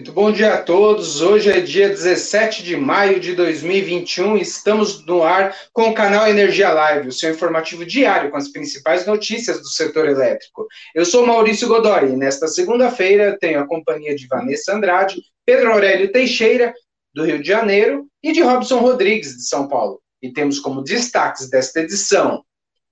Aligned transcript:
Muito 0.00 0.12
bom 0.12 0.32
dia 0.32 0.54
a 0.54 0.62
todos. 0.62 1.20
Hoje 1.20 1.50
é 1.50 1.60
dia 1.60 1.90
17 1.90 2.62
de 2.62 2.74
maio 2.74 3.20
de 3.20 3.34
2021 3.34 4.38
e 4.38 4.40
estamos 4.40 5.04
no 5.04 5.22
ar 5.22 5.54
com 5.74 5.90
o 5.90 5.94
canal 5.94 6.26
Energia 6.26 6.72
Live, 6.72 7.08
o 7.08 7.12
seu 7.12 7.30
informativo 7.30 7.84
diário 7.84 8.30
com 8.30 8.38
as 8.38 8.48
principais 8.48 9.04
notícias 9.04 9.60
do 9.60 9.68
setor 9.68 10.08
elétrico. 10.08 10.66
Eu 10.94 11.04
sou 11.04 11.26
Maurício 11.26 11.68
Godoy 11.68 12.12
e 12.12 12.16
nesta 12.16 12.48
segunda-feira 12.48 13.36
tenho 13.38 13.60
a 13.60 13.66
companhia 13.66 14.16
de 14.16 14.26
Vanessa 14.26 14.74
Andrade, 14.74 15.20
Pedro 15.44 15.70
Aurélio 15.70 16.10
Teixeira, 16.10 16.72
do 17.12 17.22
Rio 17.22 17.42
de 17.42 17.48
Janeiro, 17.48 18.06
e 18.22 18.32
de 18.32 18.40
Robson 18.40 18.78
Rodrigues, 18.78 19.36
de 19.36 19.46
São 19.46 19.68
Paulo. 19.68 20.00
E 20.22 20.32
temos 20.32 20.58
como 20.58 20.82
destaques 20.82 21.50
desta 21.50 21.80
edição: 21.80 22.42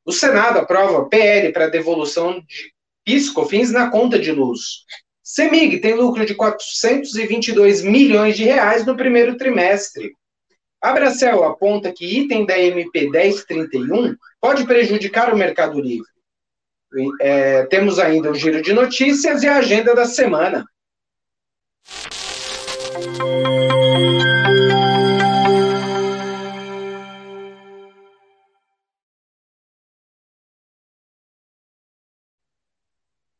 o 0.04 0.12
Senado 0.12 0.58
aprova 0.58 1.08
PL 1.08 1.54
para 1.54 1.68
devolução 1.68 2.34
de 2.34 2.70
PIS/COFINS 3.06 3.72
na 3.72 3.90
conta 3.90 4.18
de 4.18 4.30
luz. 4.30 4.84
CEMIG 5.28 5.80
tem 5.80 5.92
lucro 5.92 6.24
de 6.24 6.34
422 6.34 7.82
milhões 7.82 8.34
de 8.34 8.44
reais 8.44 8.86
no 8.86 8.96
primeiro 8.96 9.36
trimestre. 9.36 10.12
A 10.80 10.90
Bracel 10.90 11.44
aponta 11.44 11.92
que 11.92 12.20
item 12.20 12.46
da 12.46 12.58
MP 12.58 13.10
1031 13.10 14.16
pode 14.40 14.64
prejudicar 14.64 15.30
o 15.30 15.36
Mercado 15.36 15.78
Livre. 15.78 16.08
É, 17.20 17.66
temos 17.66 17.98
ainda 17.98 18.30
o 18.30 18.34
giro 18.34 18.62
de 18.62 18.72
notícias 18.72 19.42
e 19.42 19.46
a 19.46 19.58
agenda 19.58 19.94
da 19.94 20.06
semana. 20.06 20.64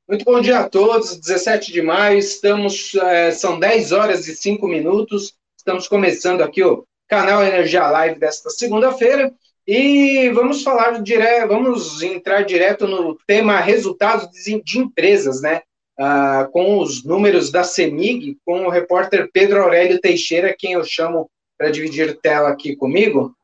Muito 0.08 0.24
bom 0.24 0.40
dia 0.40 0.60
a 0.60 0.68
todos, 0.68 1.18
17 1.20 1.70
de 1.70 1.82
maio, 1.82 2.18
estamos, 2.18 2.94
é, 2.94 3.30
são 3.30 3.60
10 3.60 3.92
horas 3.92 4.26
e 4.26 4.34
5 4.34 4.66
minutos, 4.66 5.34
estamos 5.54 5.86
começando 5.86 6.40
aqui 6.40 6.64
o 6.64 6.87
canal 7.06 7.45
Energia 7.45 7.87
Live 7.90 8.18
desta 8.18 8.48
segunda-feira 8.48 9.30
e 9.66 10.30
vamos 10.30 10.62
falar 10.62 11.02
direto, 11.02 11.48
vamos 11.48 12.00
entrar 12.00 12.40
direto 12.40 12.88
no 12.88 13.18
tema 13.26 13.60
resultados 13.60 14.30
de, 14.32 14.78
empresas, 14.78 15.42
né? 15.42 15.60
Ah, 15.98 16.48
com 16.50 16.78
os 16.78 17.04
números 17.04 17.50
da 17.50 17.62
CEMIG, 17.62 18.38
com 18.46 18.65
o 18.65 18.70
repórter 18.70 19.28
Pedro 19.30 19.62
Aurélio 19.62 20.00
Teixeira, 20.00 20.56
quem 20.59 20.72
eu 20.72 20.84
chamo 20.84 21.30
para 21.59 21.70
dividir 21.70 22.18
tela 22.22 22.48
aqui 22.48 22.74
comigo. 22.74 23.37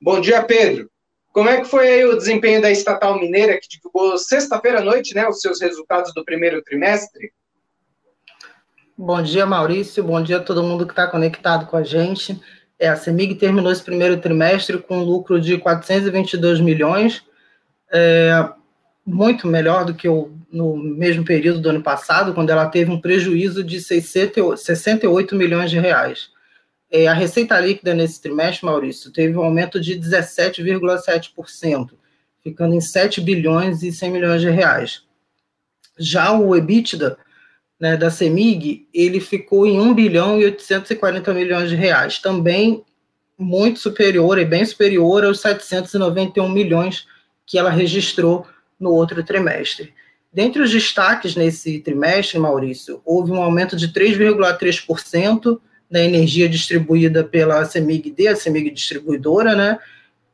Bom 0.00 0.22
dia, 0.22 0.42
Pedro. 0.42 0.88
Como 1.36 1.50
é 1.50 1.60
que 1.60 1.68
foi 1.68 2.02
o 2.06 2.16
desempenho 2.16 2.62
da 2.62 2.70
estatal 2.70 3.20
mineira, 3.20 3.60
que 3.60 3.68
divulgou 3.68 4.16
sexta-feira 4.16 4.78
à 4.78 4.82
noite 4.82 5.14
né, 5.14 5.28
os 5.28 5.38
seus 5.38 5.60
resultados 5.60 6.14
do 6.14 6.24
primeiro 6.24 6.62
trimestre? 6.62 7.30
Bom 8.96 9.22
dia, 9.22 9.44
Maurício. 9.44 10.02
Bom 10.02 10.22
dia 10.22 10.38
a 10.38 10.42
todo 10.42 10.62
mundo 10.62 10.86
que 10.86 10.94
está 10.94 11.06
conectado 11.06 11.66
com 11.66 11.76
a 11.76 11.82
gente. 11.82 12.40
É, 12.78 12.88
a 12.88 12.96
CEMIG 12.96 13.34
terminou 13.34 13.70
esse 13.70 13.82
primeiro 13.82 14.18
trimestre 14.18 14.78
com 14.78 14.96
um 14.96 15.04
lucro 15.04 15.38
de 15.38 15.58
422 15.58 16.58
milhões, 16.58 17.22
é, 17.92 18.48
muito 19.04 19.46
melhor 19.46 19.84
do 19.84 19.92
que 19.92 20.08
o, 20.08 20.32
no 20.50 20.74
mesmo 20.74 21.22
período 21.22 21.60
do 21.60 21.68
ano 21.68 21.82
passado, 21.82 22.32
quando 22.32 22.48
ela 22.48 22.64
teve 22.64 22.90
um 22.90 22.98
prejuízo 22.98 23.62
de 23.62 23.78
68 23.78 25.36
milhões 25.36 25.70
de 25.70 25.78
reais. 25.78 26.30
É, 26.90 27.08
a 27.08 27.12
receita 27.12 27.58
líquida 27.58 27.94
nesse 27.94 28.20
trimestre, 28.20 28.64
Maurício, 28.64 29.10
teve 29.10 29.36
um 29.36 29.42
aumento 29.42 29.80
de 29.80 29.98
17,7%, 29.98 31.90
ficando 32.42 32.74
em 32.74 32.80
7 32.80 33.20
bilhões 33.20 33.82
e 33.82 33.92
100 33.92 34.10
milhões 34.10 34.40
de 34.40 34.50
reais. 34.50 35.02
Já 35.98 36.32
o 36.32 36.54
EBITDA 36.54 37.18
né, 37.78 37.96
da 37.96 38.10
CEMIG, 38.10 38.88
ele 38.92 39.20
ficou 39.20 39.66
em 39.66 39.80
1 39.80 39.94
bilhão 39.94 40.40
e 40.40 40.44
840 40.44 41.34
milhões 41.34 41.70
de 41.70 41.76
reais, 41.76 42.18
também 42.18 42.84
muito 43.38 43.78
superior 43.80 44.38
e 44.38 44.44
bem 44.44 44.64
superior 44.64 45.24
aos 45.24 45.40
791 45.40 46.48
milhões 46.48 47.06
que 47.44 47.58
ela 47.58 47.70
registrou 47.70 48.46
no 48.78 48.90
outro 48.90 49.22
trimestre. 49.22 49.92
Dentre 50.32 50.62
os 50.62 50.70
destaques 50.70 51.34
nesse 51.34 51.78
trimestre, 51.80 52.38
Maurício, 52.38 53.00
houve 53.04 53.32
um 53.32 53.42
aumento 53.42 53.76
de 53.76 53.88
3,3% 53.88 55.58
da 55.90 56.02
energia 56.02 56.48
distribuída 56.48 57.22
pela 57.22 57.64
CEMIG-D, 57.64 58.28
a 58.28 58.36
CEMIG 58.36 58.70
distribuidora, 58.70 59.54
né? 59.54 59.78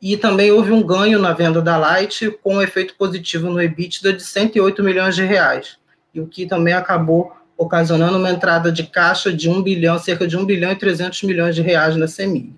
E 0.01 0.17
também 0.17 0.51
houve 0.51 0.73
um 0.73 0.83
ganho 0.83 1.19
na 1.19 1.33
venda 1.33 1.63
da 1.63 1.77
Light 1.77 2.31
com 2.43 2.57
um 2.57 2.63
efeito 2.63 2.95
positivo 2.97 3.49
no 3.49 3.63
EBITDA 3.63 4.13
de 4.13 4.23
108 4.23 4.83
milhões 4.83 5.15
de 5.15 5.23
reais, 5.23 5.77
e 6.13 6.21
o 6.21 6.27
que 6.27 6.47
também 6.47 6.75
acabou 6.75 7.33
ocasionando 7.57 8.19
uma 8.19 8.31
entrada 8.31 8.73
de 8.73 8.85
caixa 8.85 9.33
de 9.33 9.49
1 9.49 9.63
bilhão, 9.63 9.99
cerca 9.99 10.27
de 10.27 10.37
1 10.37 10.45
bilhão 10.45 10.73
e 10.73 10.77
300 10.77 11.23
milhões 11.23 11.55
de 11.55 11.63
reais 11.63 11.97
na 11.97 12.09
CEMIG. 12.09 12.57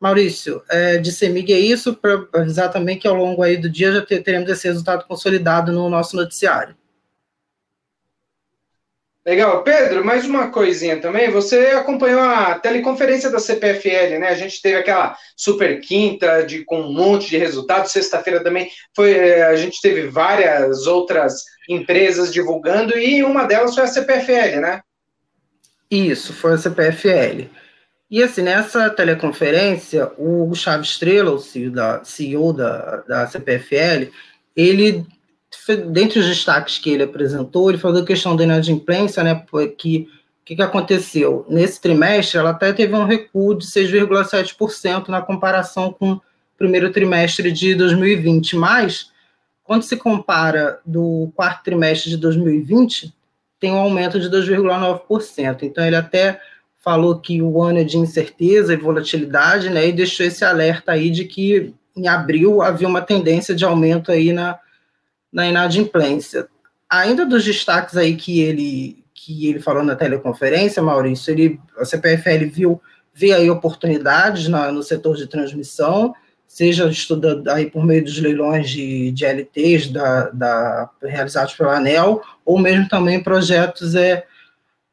Maurício, 0.00 0.62
é, 0.68 0.98
de 0.98 1.12
CEMIG 1.12 1.52
é 1.52 1.58
isso, 1.60 1.94
para 1.94 2.26
avisar 2.34 2.70
também 2.70 2.98
que 2.98 3.06
ao 3.06 3.14
longo 3.14 3.42
aí 3.42 3.56
do 3.56 3.70
dia 3.70 3.92
já 3.92 4.02
teremos 4.02 4.50
esse 4.50 4.66
resultado 4.66 5.04
consolidado 5.06 5.72
no 5.72 5.88
nosso 5.88 6.16
noticiário. 6.16 6.74
Legal. 9.24 9.62
Pedro, 9.62 10.04
mais 10.04 10.26
uma 10.26 10.48
coisinha 10.50 11.00
também. 11.00 11.30
Você 11.30 11.56
acompanhou 11.68 12.20
a 12.20 12.58
teleconferência 12.58 13.30
da 13.30 13.38
CPFL, 13.38 14.18
né? 14.18 14.28
A 14.28 14.34
gente 14.34 14.60
teve 14.60 14.78
aquela 14.78 15.16
super 15.36 15.80
quinta 15.80 16.42
de, 16.42 16.64
com 16.64 16.80
um 16.80 16.92
monte 16.92 17.30
de 17.30 17.38
resultados. 17.38 17.92
Sexta-feira 17.92 18.42
também 18.42 18.68
foi. 18.96 19.12
Eh, 19.12 19.44
a 19.44 19.54
gente 19.54 19.80
teve 19.80 20.08
várias 20.08 20.88
outras 20.88 21.44
empresas 21.68 22.32
divulgando 22.32 22.98
e 22.98 23.22
uma 23.22 23.44
delas 23.44 23.76
foi 23.76 23.84
a 23.84 23.86
CPFL, 23.86 24.60
né? 24.60 24.80
Isso, 25.88 26.32
foi 26.32 26.54
a 26.54 26.58
CPFL. 26.58 27.48
E 28.10 28.22
assim, 28.24 28.42
nessa 28.42 28.90
teleconferência, 28.90 30.10
o 30.18 30.46
Gustavo 30.46 30.82
Estrela, 30.82 31.30
o 31.30 31.38
CEO 31.38 32.52
da, 32.52 32.78
da, 32.78 32.96
da 33.06 33.26
CPFL, 33.28 34.10
ele 34.56 35.06
dentre 35.90 36.18
os 36.18 36.26
destaques 36.26 36.78
que 36.78 36.90
ele 36.90 37.02
apresentou, 37.02 37.70
ele 37.70 37.78
falou 37.78 38.00
da 38.00 38.06
questão 38.06 38.34
da 38.34 38.44
inadimplência, 38.44 39.22
né, 39.22 39.44
que 39.76 40.08
o 40.42 40.44
que, 40.44 40.56
que 40.56 40.62
aconteceu? 40.62 41.46
Nesse 41.48 41.80
trimestre, 41.80 42.36
ela 42.36 42.50
até 42.50 42.72
teve 42.72 42.94
um 42.96 43.04
recuo 43.04 43.54
de 43.54 43.64
6,7% 43.64 45.06
na 45.08 45.22
comparação 45.22 45.92
com 45.92 46.14
o 46.14 46.20
primeiro 46.58 46.90
trimestre 46.90 47.52
de 47.52 47.76
2020, 47.76 48.56
mas, 48.56 49.12
quando 49.62 49.84
se 49.84 49.96
compara 49.96 50.80
do 50.84 51.32
quarto 51.36 51.62
trimestre 51.62 52.10
de 52.10 52.16
2020, 52.16 53.14
tem 53.60 53.70
um 53.70 53.78
aumento 53.78 54.18
de 54.18 54.28
2,9%. 54.28 55.62
Então, 55.62 55.86
ele 55.86 55.94
até 55.94 56.40
falou 56.78 57.20
que 57.20 57.40
o 57.40 57.62
ano 57.62 57.78
é 57.78 57.84
de 57.84 57.96
incerteza 57.96 58.74
e 58.74 58.76
volatilidade, 58.76 59.70
né, 59.70 59.86
e 59.86 59.92
deixou 59.92 60.26
esse 60.26 60.44
alerta 60.44 60.90
aí 60.90 61.08
de 61.08 61.24
que 61.24 61.72
em 61.96 62.08
abril 62.08 62.62
havia 62.62 62.88
uma 62.88 63.00
tendência 63.00 63.54
de 63.54 63.64
aumento 63.64 64.10
aí 64.10 64.32
na, 64.32 64.58
na 65.32 65.46
inadimplência. 65.46 66.46
Ainda 66.88 67.24
dos 67.24 67.44
destaques 67.44 67.96
aí 67.96 68.16
que 68.16 68.40
ele 68.40 69.02
que 69.24 69.48
ele 69.48 69.60
falou 69.60 69.84
na 69.84 69.94
teleconferência, 69.94 70.82
Maurício, 70.82 71.32
ele, 71.32 71.60
a 71.78 71.84
CPFL 71.84 72.50
viu, 72.50 72.82
vê 73.14 73.32
aí 73.32 73.48
oportunidades 73.48 74.48
na, 74.48 74.72
no 74.72 74.82
setor 74.82 75.16
de 75.16 75.28
transmissão, 75.28 76.12
seja 76.48 76.88
estudando 76.88 77.48
aí 77.48 77.70
por 77.70 77.84
meio 77.84 78.04
dos 78.04 78.18
leilões 78.18 78.68
de, 78.68 79.12
de 79.12 79.24
LTs 79.24 79.88
da, 79.88 80.28
da, 80.30 80.90
realizados 81.00 81.54
pela 81.54 81.76
ANEL, 81.76 82.20
ou 82.44 82.58
mesmo 82.58 82.88
também 82.88 83.22
projetos 83.22 83.94
é, 83.94 84.26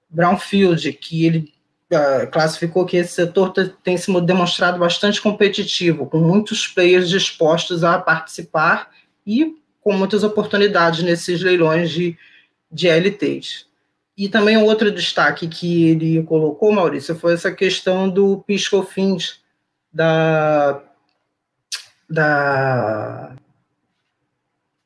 Brownfield, 0.10 0.94
que 0.94 1.26
ele 1.26 1.54
uh, 1.92 2.30
classificou 2.32 2.86
que 2.86 2.98
esse 2.98 3.14
setor 3.14 3.52
tem 3.84 3.98
se 3.98 4.12
demonstrado 4.22 4.78
bastante 4.78 5.20
competitivo, 5.20 6.06
com 6.06 6.20
muitos 6.20 6.68
players 6.68 7.10
dispostos 7.10 7.84
a 7.84 7.98
participar 7.98 8.92
e 9.26 9.56
com 9.82 9.94
muitas 9.94 10.24
oportunidades 10.24 11.04
nesses 11.04 11.42
leilões 11.42 11.90
de, 11.90 12.18
de 12.72 12.88
LTs. 12.88 13.66
E 14.18 14.28
também 14.28 14.58
outro 14.58 14.92
destaque 14.92 15.48
que 15.48 15.90
ele 15.90 16.22
colocou, 16.24 16.72
Maurício, 16.72 17.16
foi 17.16 17.34
essa 17.34 17.52
questão 17.52 18.10
do 18.10 18.44
piscofins 18.46 19.40
da, 19.94 20.82
da, 22.10 23.34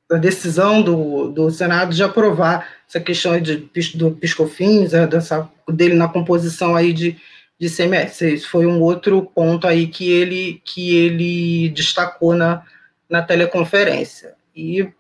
da 0.08 0.18
decisão 0.18 0.82
do, 0.82 1.30
do 1.30 1.50
Senado 1.50 1.96
de 1.96 2.04
aprovar 2.04 2.68
essa 2.88 3.00
questão 3.00 3.40
de, 3.42 3.68
do 3.96 4.12
piscofins, 4.12 4.94
é, 4.94 5.08
dessa, 5.08 5.50
dele 5.68 5.96
na 5.96 6.08
composição 6.08 6.76
aí 6.76 6.94
de, 6.94 7.18
de 7.60 7.70
CMS. 7.70 8.46
Foi 8.46 8.68
um 8.68 8.82
outro 8.82 9.24
ponto 9.24 9.66
aí 9.66 9.88
que 9.88 10.12
ele, 10.12 10.62
que 10.64 10.96
ele 10.96 11.70
destacou 11.70 12.36
na, 12.36 12.64
na 13.10 13.24
teleconferência. 13.24 14.36
E 14.56 14.92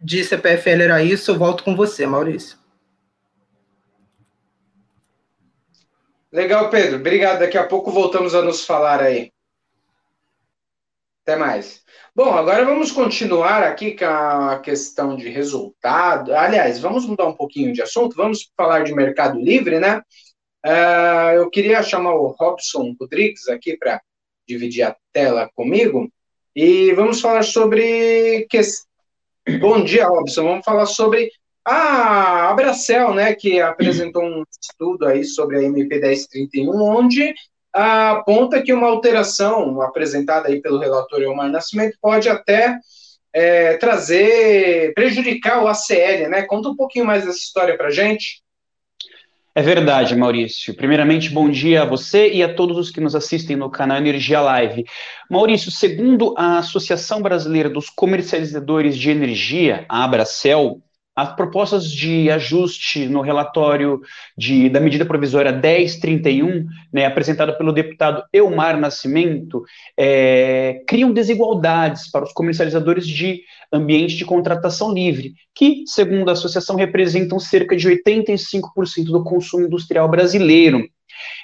de 0.00 0.24
CPFL 0.24 0.82
era 0.82 1.02
isso, 1.02 1.30
eu 1.30 1.38
volto 1.38 1.64
com 1.64 1.74
você, 1.74 2.06
Maurício. 2.06 2.58
Legal, 6.30 6.68
Pedro. 6.70 6.96
Obrigado. 6.96 7.40
Daqui 7.40 7.56
a 7.56 7.66
pouco 7.66 7.90
voltamos 7.90 8.34
a 8.34 8.42
nos 8.42 8.64
falar 8.64 9.02
aí. 9.02 9.32
Até 11.22 11.36
mais. 11.36 11.82
Bom, 12.14 12.32
agora 12.32 12.64
vamos 12.64 12.92
continuar 12.92 13.62
aqui 13.62 13.96
com 13.96 14.04
a 14.04 14.58
questão 14.60 15.16
de 15.16 15.28
resultado. 15.28 16.34
Aliás, 16.34 16.80
vamos 16.80 17.06
mudar 17.06 17.26
um 17.26 17.34
pouquinho 17.34 17.72
de 17.72 17.82
assunto, 17.82 18.16
vamos 18.16 18.50
falar 18.56 18.82
de 18.82 18.94
Mercado 18.94 19.38
Livre, 19.38 19.78
né? 19.78 20.02
Uh, 20.66 21.34
eu 21.36 21.50
queria 21.50 21.82
chamar 21.82 22.14
o 22.14 22.28
Robson 22.28 22.94
Rodrigues 22.98 23.48
aqui 23.48 23.76
para 23.76 24.00
dividir 24.46 24.82
a 24.82 24.96
tela 25.12 25.48
comigo 25.54 26.10
e 26.60 26.92
vamos 26.92 27.20
falar 27.20 27.44
sobre. 27.44 28.44
Que... 28.50 28.60
Bom 29.60 29.84
dia, 29.84 30.08
Robson. 30.08 30.42
Vamos 30.42 30.64
falar 30.64 30.86
sobre 30.86 31.30
a 31.64 32.50
Abracel, 32.50 33.14
né, 33.14 33.32
que 33.32 33.60
apresentou 33.60 34.24
um 34.24 34.42
estudo 34.60 35.06
aí 35.06 35.22
sobre 35.22 35.58
a 35.58 35.62
MP 35.62 36.00
1031, 36.00 36.68
onde 36.82 37.32
aponta 37.72 38.60
que 38.60 38.72
uma 38.72 38.88
alteração 38.88 39.80
apresentada 39.80 40.48
aí 40.48 40.60
pelo 40.60 40.80
relator 40.80 41.22
Elmar 41.22 41.48
Nascimento 41.48 41.96
pode 42.02 42.28
até 42.28 42.76
é, 43.32 43.76
trazer, 43.76 44.92
prejudicar 44.94 45.62
o 45.62 45.68
ACL, 45.68 46.28
né? 46.28 46.42
Conta 46.42 46.70
um 46.70 46.76
pouquinho 46.76 47.04
mais 47.04 47.24
dessa 47.24 47.38
história 47.38 47.76
para 47.76 47.90
gente. 47.90 48.42
É 49.58 49.60
verdade, 49.60 50.14
Maurício. 50.14 50.72
Primeiramente, 50.72 51.30
bom 51.30 51.50
dia 51.50 51.82
a 51.82 51.84
você 51.84 52.30
e 52.30 52.44
a 52.44 52.54
todos 52.54 52.78
os 52.78 52.92
que 52.92 53.00
nos 53.00 53.16
assistem 53.16 53.56
no 53.56 53.68
canal 53.68 53.96
Energia 53.96 54.40
Live. 54.40 54.84
Maurício, 55.28 55.68
segundo 55.68 56.32
a 56.38 56.58
Associação 56.58 57.20
Brasileira 57.20 57.68
dos 57.68 57.90
Comercializadores 57.90 58.96
de 58.96 59.10
Energia, 59.10 59.84
a 59.88 60.04
Abracel, 60.04 60.80
as 61.18 61.34
propostas 61.34 61.90
de 61.90 62.30
ajuste 62.30 63.08
no 63.08 63.22
relatório 63.22 64.00
de, 64.36 64.68
da 64.68 64.78
medida 64.78 65.04
provisória 65.04 65.50
1031, 65.50 66.64
né, 66.92 67.06
apresentada 67.06 67.52
pelo 67.52 67.72
deputado 67.72 68.22
Elmar 68.32 68.78
Nascimento, 68.78 69.64
é, 69.98 70.80
criam 70.86 71.12
desigualdades 71.12 72.08
para 72.08 72.24
os 72.24 72.32
comercializadores 72.32 73.04
de 73.04 73.40
ambiente 73.72 74.14
de 74.14 74.24
contratação 74.24 74.94
livre, 74.94 75.34
que, 75.52 75.82
segundo 75.86 76.28
a 76.28 76.34
associação, 76.34 76.76
representam 76.76 77.40
cerca 77.40 77.76
de 77.76 77.88
85% 77.88 79.06
do 79.06 79.24
consumo 79.24 79.66
industrial 79.66 80.08
brasileiro. 80.08 80.88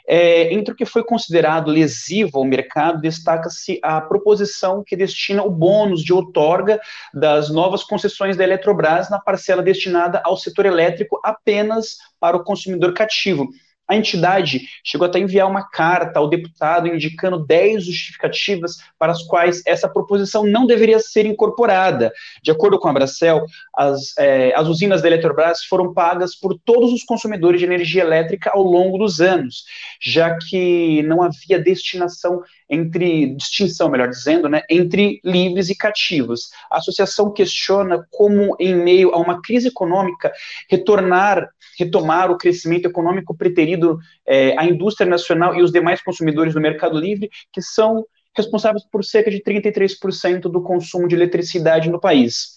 É, 0.07 0.53
entre 0.53 0.73
o 0.73 0.77
que 0.77 0.85
foi 0.85 1.03
considerado 1.05 1.71
lesivo 1.71 2.39
ao 2.39 2.45
mercado, 2.45 3.01
destaca-se 3.01 3.79
a 3.83 4.01
proposição 4.01 4.83
que 4.85 4.97
destina 4.97 5.43
o 5.43 5.51
bônus 5.51 6.03
de 6.03 6.13
outorga 6.13 6.81
das 7.13 7.51
novas 7.51 7.83
concessões 7.83 8.37
da 8.37 8.45
Eletrobras 8.45 9.11
na 9.11 9.19
parcela 9.19 9.63
destinada 9.63 10.21
ao 10.25 10.37
setor 10.37 10.67
elétrico 10.67 11.21
apenas 11.25 11.97
para 12.21 12.37
o 12.37 12.45
consumidor 12.45 12.93
cativo. 12.95 13.49
A 13.87 13.97
entidade 13.97 14.63
chegou 14.83 15.07
até 15.07 15.19
a 15.19 15.21
enviar 15.21 15.49
uma 15.49 15.69
carta 15.69 16.19
ao 16.19 16.29
deputado 16.29 16.89
indicando 16.89 17.45
10 17.45 17.85
justificativas 17.85 18.77
para 18.99 19.13
as 19.13 19.23
quais 19.23 19.63
essa 19.67 19.89
proposição 19.89 20.45
não 20.45 20.67
deveria 20.67 20.99
ser 20.99 21.27
incorporada. 21.27 22.13
De 22.43 22.51
acordo 22.51 22.79
com 22.79 22.89
a 22.89 22.93
Bracel, 22.93 23.45
as, 23.77 24.17
é, 24.19 24.55
as 24.55 24.69
usinas 24.69 25.03
da 25.03 25.09
Eletrobras 25.09 25.65
foram 25.65 25.93
pagas 25.93 26.35
por 26.35 26.59
todos 26.65 26.93
os 26.93 27.05
consumidores 27.05 27.61
de 27.61 27.67
energia 27.67 28.03
elétrica 28.03 28.51
ao 28.55 28.63
longo 28.63 28.97
dos 28.97 29.21
anos, 29.21 29.65
já 30.01 30.35
que 30.39 31.03
não 31.03 31.23
havia 31.23 31.59
destinação 31.59 32.43
entre 32.69 33.35
distinção, 33.35 33.91
melhor 33.91 34.09
dizendo, 34.09 34.49
né, 34.49 34.63
entre 34.69 35.21
livres 35.25 35.69
e 35.69 35.77
cativos. 35.77 36.51
A 36.71 36.79
associação 36.79 37.33
questiona 37.33 38.07
como, 38.11 38.57
em 38.59 38.75
meio 38.75 39.15
a 39.15 39.19
uma 39.19 39.41
crise 39.43 39.69
econômica, 39.69 40.33
retornar, 40.69 41.49
retomar 41.79 42.31
o 42.31 42.39
crescimento 42.39 42.87
econômico 42.87 43.37
preterido 43.37 43.99
é, 44.27 44.59
à 44.59 44.65
indústria 44.65 45.09
nacional 45.09 45.55
e 45.55 45.63
os 45.63 45.73
demais 45.73 46.03
consumidores 46.03 46.55
do 46.55 46.61
mercado 46.61 46.99
livre, 46.99 47.31
que 47.53 47.61
são 47.61 48.05
responsáveis 48.37 48.85
por 48.91 49.05
cerca 49.05 49.31
de 49.31 49.43
33% 49.43 50.43
do 50.43 50.63
consumo 50.63 51.07
de 51.07 51.15
eletricidade 51.15 51.89
no 51.89 52.01
país. 52.01 52.55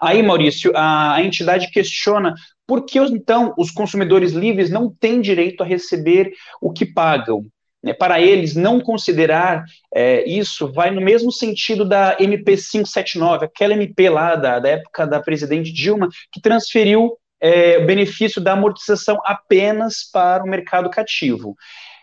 Aí, 0.00 0.22
Maurício, 0.22 0.72
a, 0.74 1.14
a 1.16 1.22
entidade 1.22 1.70
questiona 1.70 2.34
por 2.66 2.84
que, 2.84 2.98
então, 2.98 3.54
os 3.56 3.70
consumidores 3.70 4.32
livres 4.32 4.70
não 4.70 4.90
têm 4.90 5.20
direito 5.20 5.62
a 5.62 5.66
receber 5.66 6.32
o 6.60 6.72
que 6.72 6.84
pagam. 6.84 7.46
Né, 7.88 7.94
para 7.94 8.20
eles, 8.20 8.54
não 8.54 8.80
considerar 8.80 9.64
é, 9.94 10.28
isso 10.28 10.70
vai 10.70 10.90
no 10.90 11.00
mesmo 11.00 11.32
sentido 11.32 11.86
da 11.86 12.16
MP 12.20 12.54
579, 12.56 13.46
aquela 13.46 13.72
MP 13.72 14.10
lá 14.10 14.36
da, 14.36 14.58
da 14.58 14.68
época 14.68 15.06
da 15.06 15.20
presidente 15.20 15.72
Dilma, 15.72 16.08
que 16.30 16.40
transferiu 16.40 17.16
é, 17.40 17.78
o 17.78 17.86
benefício 17.86 18.42
da 18.42 18.52
amortização 18.52 19.18
apenas 19.24 20.08
para 20.12 20.44
o 20.44 20.46
mercado 20.46 20.90
cativo. 20.90 21.56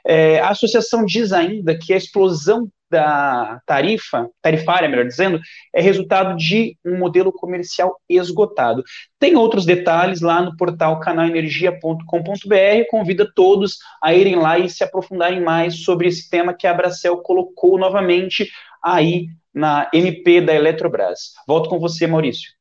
É, 0.08 0.40
a 0.40 0.50
associação 0.50 1.06
diz 1.06 1.32
ainda 1.32 1.78
que 1.78 1.94
a 1.94 1.98
explosão 1.98 2.68
da 2.90 3.62
tarifa, 3.66 4.30
tarifária, 4.42 4.88
melhor 4.88 5.06
dizendo, 5.06 5.40
é 5.74 5.82
resultado 5.82 6.36
de 6.38 6.78
um 6.86 6.98
modelo 6.98 7.32
comercial 7.32 8.00
esgotado. 8.08 8.84
Tem 9.20 9.36
outros 9.36 9.66
detalhes 9.66 10.22
lá 10.22 10.42
no 10.42 10.56
portal 10.56 11.00
canalenergia.com.br. 11.00 12.88
Convida 12.90 13.30
todos 13.36 13.78
a 14.02 14.14
irem 14.14 14.36
lá 14.36 14.60
e 14.60 14.70
se 14.70 14.84
aprofundarem 14.84 15.42
mais 15.42 15.84
sobre 15.84 16.08
esse 16.08 16.30
tema 16.30 16.54
que 16.54 16.68
a 16.68 16.72
Abracel 16.72 17.18
colocou 17.18 17.78
novamente 17.78 18.50
aí 18.84 19.28
na 19.54 19.90
MP 19.94 20.42
da 20.42 20.54
Eletrobras. 20.54 21.34
Volto 21.48 21.70
com 21.70 21.80
você, 21.80 22.06
Maurício. 22.06 22.56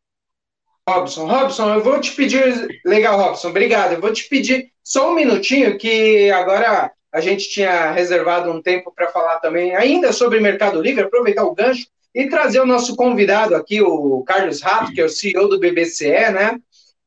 Robson, 0.88 1.26
Robson, 1.26 1.74
eu 1.74 1.82
vou 1.82 1.98
te 1.98 2.12
pedir. 2.12 2.68
Legal, 2.84 3.18
Robson, 3.18 3.48
obrigado. 3.48 3.92
Eu 3.92 4.00
vou 4.00 4.12
te 4.12 4.28
pedir 4.28 4.70
só 4.82 5.10
um 5.10 5.14
minutinho, 5.14 5.78
que 5.78 6.30
agora 6.30 6.92
a 7.14 7.20
gente 7.20 7.48
tinha 7.48 7.92
reservado 7.92 8.50
um 8.50 8.60
tempo 8.60 8.92
para 8.92 9.08
falar 9.08 9.38
também 9.38 9.76
ainda 9.76 10.12
sobre 10.12 10.40
Mercado 10.40 10.82
Livre, 10.82 11.04
aproveitar 11.04 11.44
o 11.44 11.54
gancho 11.54 11.86
e 12.12 12.28
trazer 12.28 12.58
o 12.58 12.66
nosso 12.66 12.96
convidado 12.96 13.54
aqui, 13.54 13.80
o 13.80 14.24
Carlos 14.24 14.60
Rato, 14.60 14.92
que 14.92 15.00
é 15.00 15.04
o 15.04 15.08
CEO 15.08 15.48
do 15.48 15.60
BBCE, 15.60 16.32
né? 16.32 16.58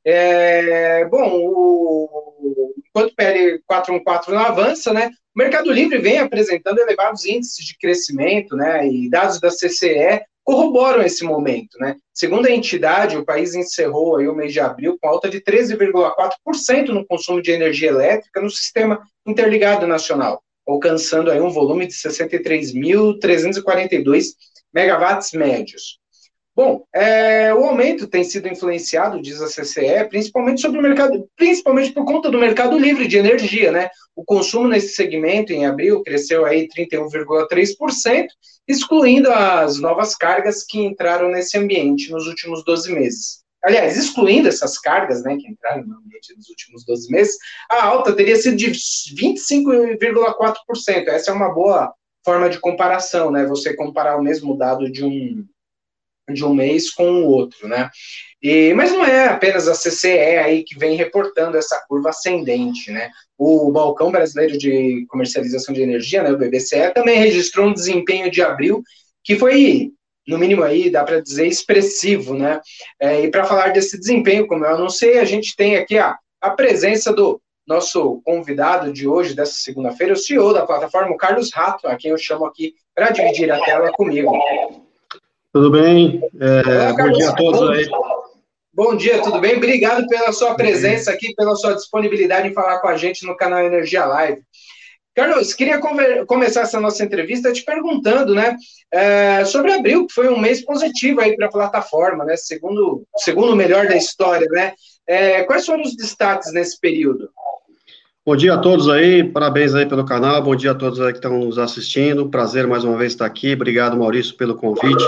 É, 0.05 1.03
bom, 1.05 1.29
o, 1.43 2.73
enquanto 2.87 3.11
o 3.11 3.15
PL 3.17 3.61
414 3.67 4.31
não 4.31 4.39
avança, 4.39 4.93
né? 4.93 5.11
O 5.35 5.39
Mercado 5.39 5.73
Livre 5.73 5.97
vem 5.97 6.19
apresentando 6.19 6.79
elevados 6.79 7.25
índices 7.25 7.65
de 7.65 7.77
crescimento, 7.77 8.55
né? 8.55 8.87
E 8.87 9.09
dados 9.09 9.41
da 9.41 9.49
CCE 9.49 10.21
corroboram 10.47 11.03
esse 11.03 11.23
momento, 11.25 11.77
né? 11.77 11.97
Segundo 12.13 12.45
a 12.45 12.51
entidade, 12.51 13.17
o 13.17 13.25
país 13.25 13.53
encerrou 13.53 14.15
aí 14.15 14.29
o 14.29 14.33
mês 14.33 14.53
de 14.53 14.61
abril 14.61 14.97
com 14.97 15.09
alta 15.09 15.29
de 15.29 15.41
13,4% 15.41 16.87
no 16.87 17.05
consumo 17.05 17.41
de 17.41 17.51
energia 17.51 17.89
elétrica 17.89 18.39
no 18.39 18.49
sistema 18.49 19.01
interligado 19.25 19.85
nacional, 19.85 20.41
alcançando 20.65 21.29
aí 21.29 21.41
um 21.41 21.49
volume 21.49 21.85
de 21.85 21.95
63.342 21.95 24.27
megawatts 24.73 25.33
médios. 25.33 25.99
Bom, 26.57 26.83
é, 26.91 27.53
o 27.53 27.63
aumento 27.65 28.07
tem 28.07 28.23
sido 28.23 28.47
influenciado, 28.47 29.21
diz 29.21 29.39
a 29.39 29.45
CCE, 29.45 30.09
principalmente 30.09 30.59
sobre 30.59 30.79
o 30.79 30.81
mercado, 30.81 31.29
principalmente 31.35 31.91
por 31.91 32.03
conta 32.03 32.31
do 32.31 32.39
mercado 32.39 32.79
livre 32.79 33.07
de 33.07 33.15
energia, 33.15 33.71
né? 33.71 33.91
O 34.15 34.25
consumo 34.25 34.67
nesse 34.67 34.95
segmento 34.95 35.53
em 35.53 35.67
abril 35.67 36.01
cresceu 36.01 36.45
aí 36.45 36.67
31,3%, 36.67 38.25
excluindo 38.67 39.31
as 39.31 39.79
novas 39.79 40.15
cargas 40.15 40.65
que 40.65 40.79
entraram 40.79 41.29
nesse 41.29 41.55
ambiente 41.59 42.09
nos 42.09 42.25
últimos 42.25 42.65
12 42.65 42.91
meses. 42.91 43.43
Aliás, 43.63 43.95
excluindo 43.95 44.47
essas 44.47 44.79
cargas, 44.79 45.21
né, 45.21 45.37
que 45.39 45.47
entraram 45.47 45.85
no 45.85 45.99
ambiente 45.99 46.35
nos 46.35 46.49
últimos 46.49 46.83
12 46.83 47.11
meses, 47.11 47.37
a 47.69 47.85
alta 47.85 48.15
teria 48.15 48.35
sido 48.35 48.57
de 48.57 48.71
25,4%. 48.71 51.07
Essa 51.09 51.29
é 51.29 51.33
uma 51.35 51.53
boa 51.53 51.93
forma 52.25 52.49
de 52.49 52.59
comparação, 52.59 53.29
né? 53.29 53.45
Você 53.45 53.75
comparar 53.75 54.17
o 54.17 54.23
mesmo 54.23 54.57
dado 54.57 54.91
de 54.91 55.05
um 55.05 55.45
de 56.33 56.43
um 56.43 56.53
mês 56.53 56.91
com 56.91 57.23
o 57.23 57.27
outro, 57.27 57.67
né? 57.67 57.89
E, 58.41 58.73
mas 58.73 58.91
não 58.91 59.03
é 59.03 59.27
apenas 59.27 59.67
a 59.67 59.73
CCE 59.73 60.37
aí 60.37 60.63
que 60.63 60.77
vem 60.77 60.95
reportando 60.95 61.57
essa 61.57 61.83
curva 61.87 62.09
ascendente, 62.09 62.91
né? 62.91 63.09
O 63.37 63.71
Balcão 63.71 64.11
Brasileiro 64.11 64.57
de 64.57 65.05
Comercialização 65.09 65.73
de 65.73 65.81
Energia, 65.81 66.21
né, 66.21 66.31
o 66.31 66.37
BBCE, 66.37 66.93
também 66.93 67.19
registrou 67.19 67.67
um 67.67 67.73
desempenho 67.73 68.29
de 68.29 68.41
abril 68.41 68.83
que 69.23 69.35
foi, 69.35 69.91
no 70.27 70.37
mínimo 70.37 70.63
aí, 70.63 70.89
dá 70.89 71.03
para 71.03 71.21
dizer, 71.21 71.47
expressivo, 71.47 72.33
né? 72.35 72.61
É, 72.99 73.21
e 73.21 73.31
para 73.31 73.45
falar 73.45 73.69
desse 73.69 73.97
desempenho, 73.97 74.47
como 74.47 74.65
eu 74.65 74.75
anunciei, 74.75 75.19
a 75.19 75.25
gente 75.25 75.55
tem 75.55 75.75
aqui 75.75 75.97
a, 75.97 76.15
a 76.41 76.51
presença 76.51 77.11
do 77.11 77.41
nosso 77.65 78.21
convidado 78.23 78.93
de 78.93 79.07
hoje, 79.07 79.35
dessa 79.35 79.55
segunda-feira, 79.55 80.13
o 80.13 80.17
CEO 80.17 80.53
da 80.53 80.65
plataforma, 80.65 81.13
o 81.13 81.17
Carlos 81.17 81.51
Rato, 81.53 81.87
a 81.87 81.97
quem 81.97 82.11
eu 82.11 82.17
chamo 82.17 82.45
aqui 82.45 82.73
para 82.95 83.09
dividir 83.09 83.51
a 83.51 83.59
tela 83.59 83.91
comigo. 83.91 84.31
Tudo 85.53 85.71
bem? 85.71 86.21
É, 86.39 86.91
Olá, 86.91 86.93
bom 86.93 87.11
dia 87.11 87.29
a 87.29 87.33
todos 87.33 87.69
aí. 87.69 87.89
Bom 88.73 88.95
dia, 88.95 89.21
tudo 89.21 89.39
bem? 89.39 89.57
Obrigado 89.57 90.05
pela 90.07 90.31
sua 90.31 90.53
presença 90.55 91.11
aqui, 91.11 91.33
pela 91.35 91.55
sua 91.55 91.73
disponibilidade 91.73 92.47
em 92.47 92.53
falar 92.53 92.79
com 92.79 92.87
a 92.87 92.97
gente 92.97 93.25
no 93.25 93.35
canal 93.35 93.63
Energia 93.63 94.05
Live. 94.05 94.41
Carlos, 95.15 95.51
queria 95.55 95.79
começar 96.27 96.61
essa 96.61 96.79
nossa 96.79 97.03
entrevista 97.03 97.51
te 97.51 97.65
perguntando, 97.65 98.35
né, 98.35 98.55
é, 98.93 99.43
sobre 99.45 99.73
abril, 99.73 100.05
que 100.05 100.13
foi 100.13 100.29
um 100.29 100.39
mês 100.39 100.63
positivo 100.63 101.21
aí 101.21 101.35
para 101.35 101.47
a 101.47 101.51
plataforma, 101.51 102.23
né, 102.23 102.37
segundo, 102.37 103.03
segundo 103.15 103.53
o 103.53 103.55
melhor 103.55 103.87
da 103.87 103.97
história, 103.97 104.47
né, 104.51 104.73
é, 105.07 105.41
quais 105.41 105.65
foram 105.65 105.81
os 105.81 105.95
destaques 105.95 106.53
nesse 106.53 106.79
período? 106.79 107.31
Bom 108.23 108.35
dia 108.35 108.53
a 108.53 108.57
todos 108.59 108.87
aí, 108.89 109.23
parabéns 109.23 109.73
aí 109.73 109.87
pelo 109.87 110.05
canal, 110.05 110.39
bom 110.43 110.55
dia 110.55 110.71
a 110.71 110.75
todos 110.75 111.01
aí 111.01 111.13
que 111.13 111.17
estão 111.17 111.39
nos 111.39 111.57
assistindo, 111.57 112.29
prazer 112.29 112.67
mais 112.67 112.83
uma 112.83 112.95
vez 112.95 113.13
estar 113.13 113.25
aqui, 113.25 113.53
obrigado 113.53 113.97
Maurício 113.97 114.37
pelo 114.37 114.55
convite, 114.55 115.03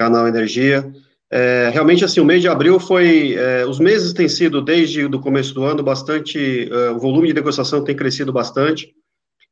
canal 0.00 0.26
Energia. 0.26 0.90
É, 1.30 1.70
realmente, 1.74 2.02
assim, 2.02 2.20
o 2.20 2.24
mês 2.24 2.40
de 2.40 2.48
abril 2.48 2.80
foi, 2.80 3.34
é, 3.34 3.66
os 3.66 3.78
meses 3.78 4.14
têm 4.14 4.28
sido, 4.28 4.62
desde 4.62 5.04
o 5.04 5.20
começo 5.20 5.52
do 5.52 5.62
ano, 5.62 5.82
bastante, 5.82 6.66
é, 6.72 6.90
o 6.90 6.98
volume 6.98 7.28
de 7.28 7.34
negociação 7.34 7.84
tem 7.84 7.94
crescido 7.94 8.32
bastante, 8.32 8.94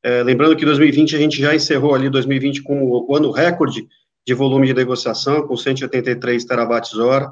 é, 0.02 0.22
lembrando 0.22 0.56
que 0.56 0.64
2020 0.64 1.14
a 1.14 1.18
gente 1.18 1.38
já 1.38 1.54
encerrou 1.54 1.94
ali 1.94 2.08
2020 2.08 2.62
com 2.62 2.82
o 2.82 3.14
ano 3.14 3.30
recorde 3.30 3.86
de 4.26 4.34
volume 4.34 4.66
de 4.66 4.74
negociação, 4.74 5.46
com 5.46 5.54
183 5.54 6.44
terawatts-hora, 6.46 7.30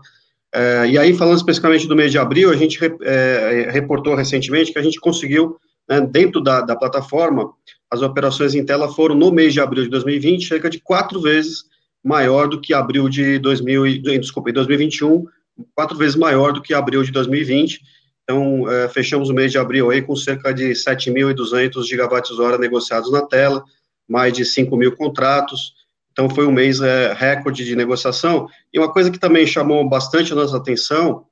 é, 0.55 0.87
e 0.87 0.99
aí, 0.99 1.15
falando 1.15 1.39
especificamente 1.39 1.89
do 1.89 1.97
mês 1.97 2.13
de 2.13 2.19
abril, 2.19 2.51
a 2.51 2.57
gente 2.57 2.79
é, 3.03 3.69
reportou 3.73 4.15
recentemente 4.15 4.73
que 4.73 4.79
a 4.79 4.83
gente 4.83 5.01
conseguiu, 5.01 5.57
né, 5.89 6.03
dentro 6.03 6.43
da, 6.43 6.61
da, 6.61 6.77
plataforma, 6.77 7.51
as 7.91 8.03
operações 8.03 8.55
em 8.55 8.65
tela 8.65 8.93
foram, 8.93 9.15
no 9.15 9.33
mês 9.33 9.55
de 9.55 9.61
abril 9.61 9.85
de 9.85 9.91
2020, 9.91 10.47
cerca 10.47 10.69
de 10.69 10.81
quatro 10.81 11.21
vezes 11.21 11.65
maior 12.07 12.49
do 12.49 12.61
que 12.61 12.73
abril 12.73 13.09
de 13.09 13.39
2000, 13.39 14.03
desculpa, 14.21 14.53
2021, 14.53 15.27
quatro 15.75 15.97
vezes 15.97 16.17
maior 16.17 16.53
do 16.53 16.63
que 16.63 16.73
abril 16.73 17.03
de 17.03 17.11
2020. 17.11 17.81
Então, 18.23 18.71
é, 18.71 18.89
fechamos 18.89 19.29
o 19.29 19.35
mês 19.35 19.53
de 19.53 19.59
abril 19.59 19.91
aí 19.91 20.03
com 20.03 20.17
cerca 20.17 20.53
de 20.53 20.71
7.200 20.71 21.85
gigawatts-hora 21.85 22.59
negociados 22.59 23.11
na 23.11 23.23
tela, 23.23 23.65
mais 24.09 24.33
de 24.33 24.45
5 24.45 24.77
mil 24.77 24.95
contratos, 24.95 25.75
então, 26.17 26.31
foi 26.31 26.47
um 26.47 26.51
mês 26.51 26.81
é, 26.81 27.13
recorde 27.13 27.63
de 27.63 27.77
negociação. 27.77 28.49
E 28.73 28.79
uma 28.79 28.91
coisa 28.91 29.11
que 29.11 29.19
também 29.19 29.47
chamou 29.47 29.87
bastante 29.87 30.33
a 30.33 30.35
nossa 30.35 30.57
atenção, 30.57 31.27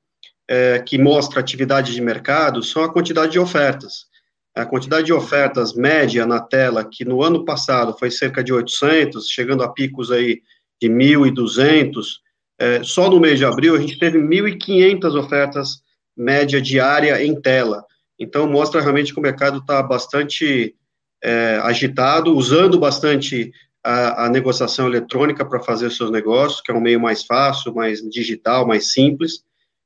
é, 0.47 0.77
que 0.77 0.95
mostra 0.99 1.39
atividade 1.39 1.91
de 1.91 1.99
mercado, 1.99 2.61
são 2.61 2.83
a 2.83 2.93
quantidade 2.93 3.31
de 3.31 3.39
ofertas. 3.39 4.05
A 4.53 4.63
quantidade 4.63 5.07
de 5.07 5.11
ofertas 5.11 5.73
média 5.73 6.23
na 6.27 6.39
tela, 6.39 6.85
que 6.85 7.03
no 7.03 7.23
ano 7.23 7.43
passado 7.43 7.97
foi 7.97 8.11
cerca 8.11 8.43
de 8.43 8.53
800, 8.53 9.27
chegando 9.27 9.63
a 9.63 9.69
picos 9.69 10.11
aí 10.11 10.43
de 10.81 10.89
1.200, 10.89 12.05
é, 12.59 12.83
só 12.83 13.09
no 13.09 13.19
mês 13.19 13.37
de 13.37 13.45
abril 13.45 13.75
a 13.75 13.79
gente 13.79 13.99
teve 13.99 14.17
1.500 14.17 15.15
ofertas 15.15 15.83
média 16.15 16.61
diária 16.61 17.23
em 17.23 17.39
tela. 17.39 17.83
Então, 18.17 18.47
mostra 18.47 18.81
realmente 18.81 19.13
que 19.13 19.19
o 19.19 19.23
mercado 19.23 19.57
está 19.57 19.83
bastante 19.83 20.73
é, 21.21 21.59
agitado, 21.63 22.35
usando 22.35 22.79
bastante 22.79 23.51
a, 23.83 24.25
a 24.25 24.29
negociação 24.29 24.87
eletrônica 24.87 25.45
para 25.45 25.61
fazer 25.61 25.87
os 25.87 25.97
seus 25.97 26.09
negócios, 26.09 26.61
que 26.61 26.71
é 26.71 26.73
um 26.73 26.81
meio 26.81 26.99
mais 26.99 27.23
fácil, 27.23 27.73
mais 27.73 28.01
digital, 28.09 28.65
mais 28.65 28.93
simples, 28.93 29.43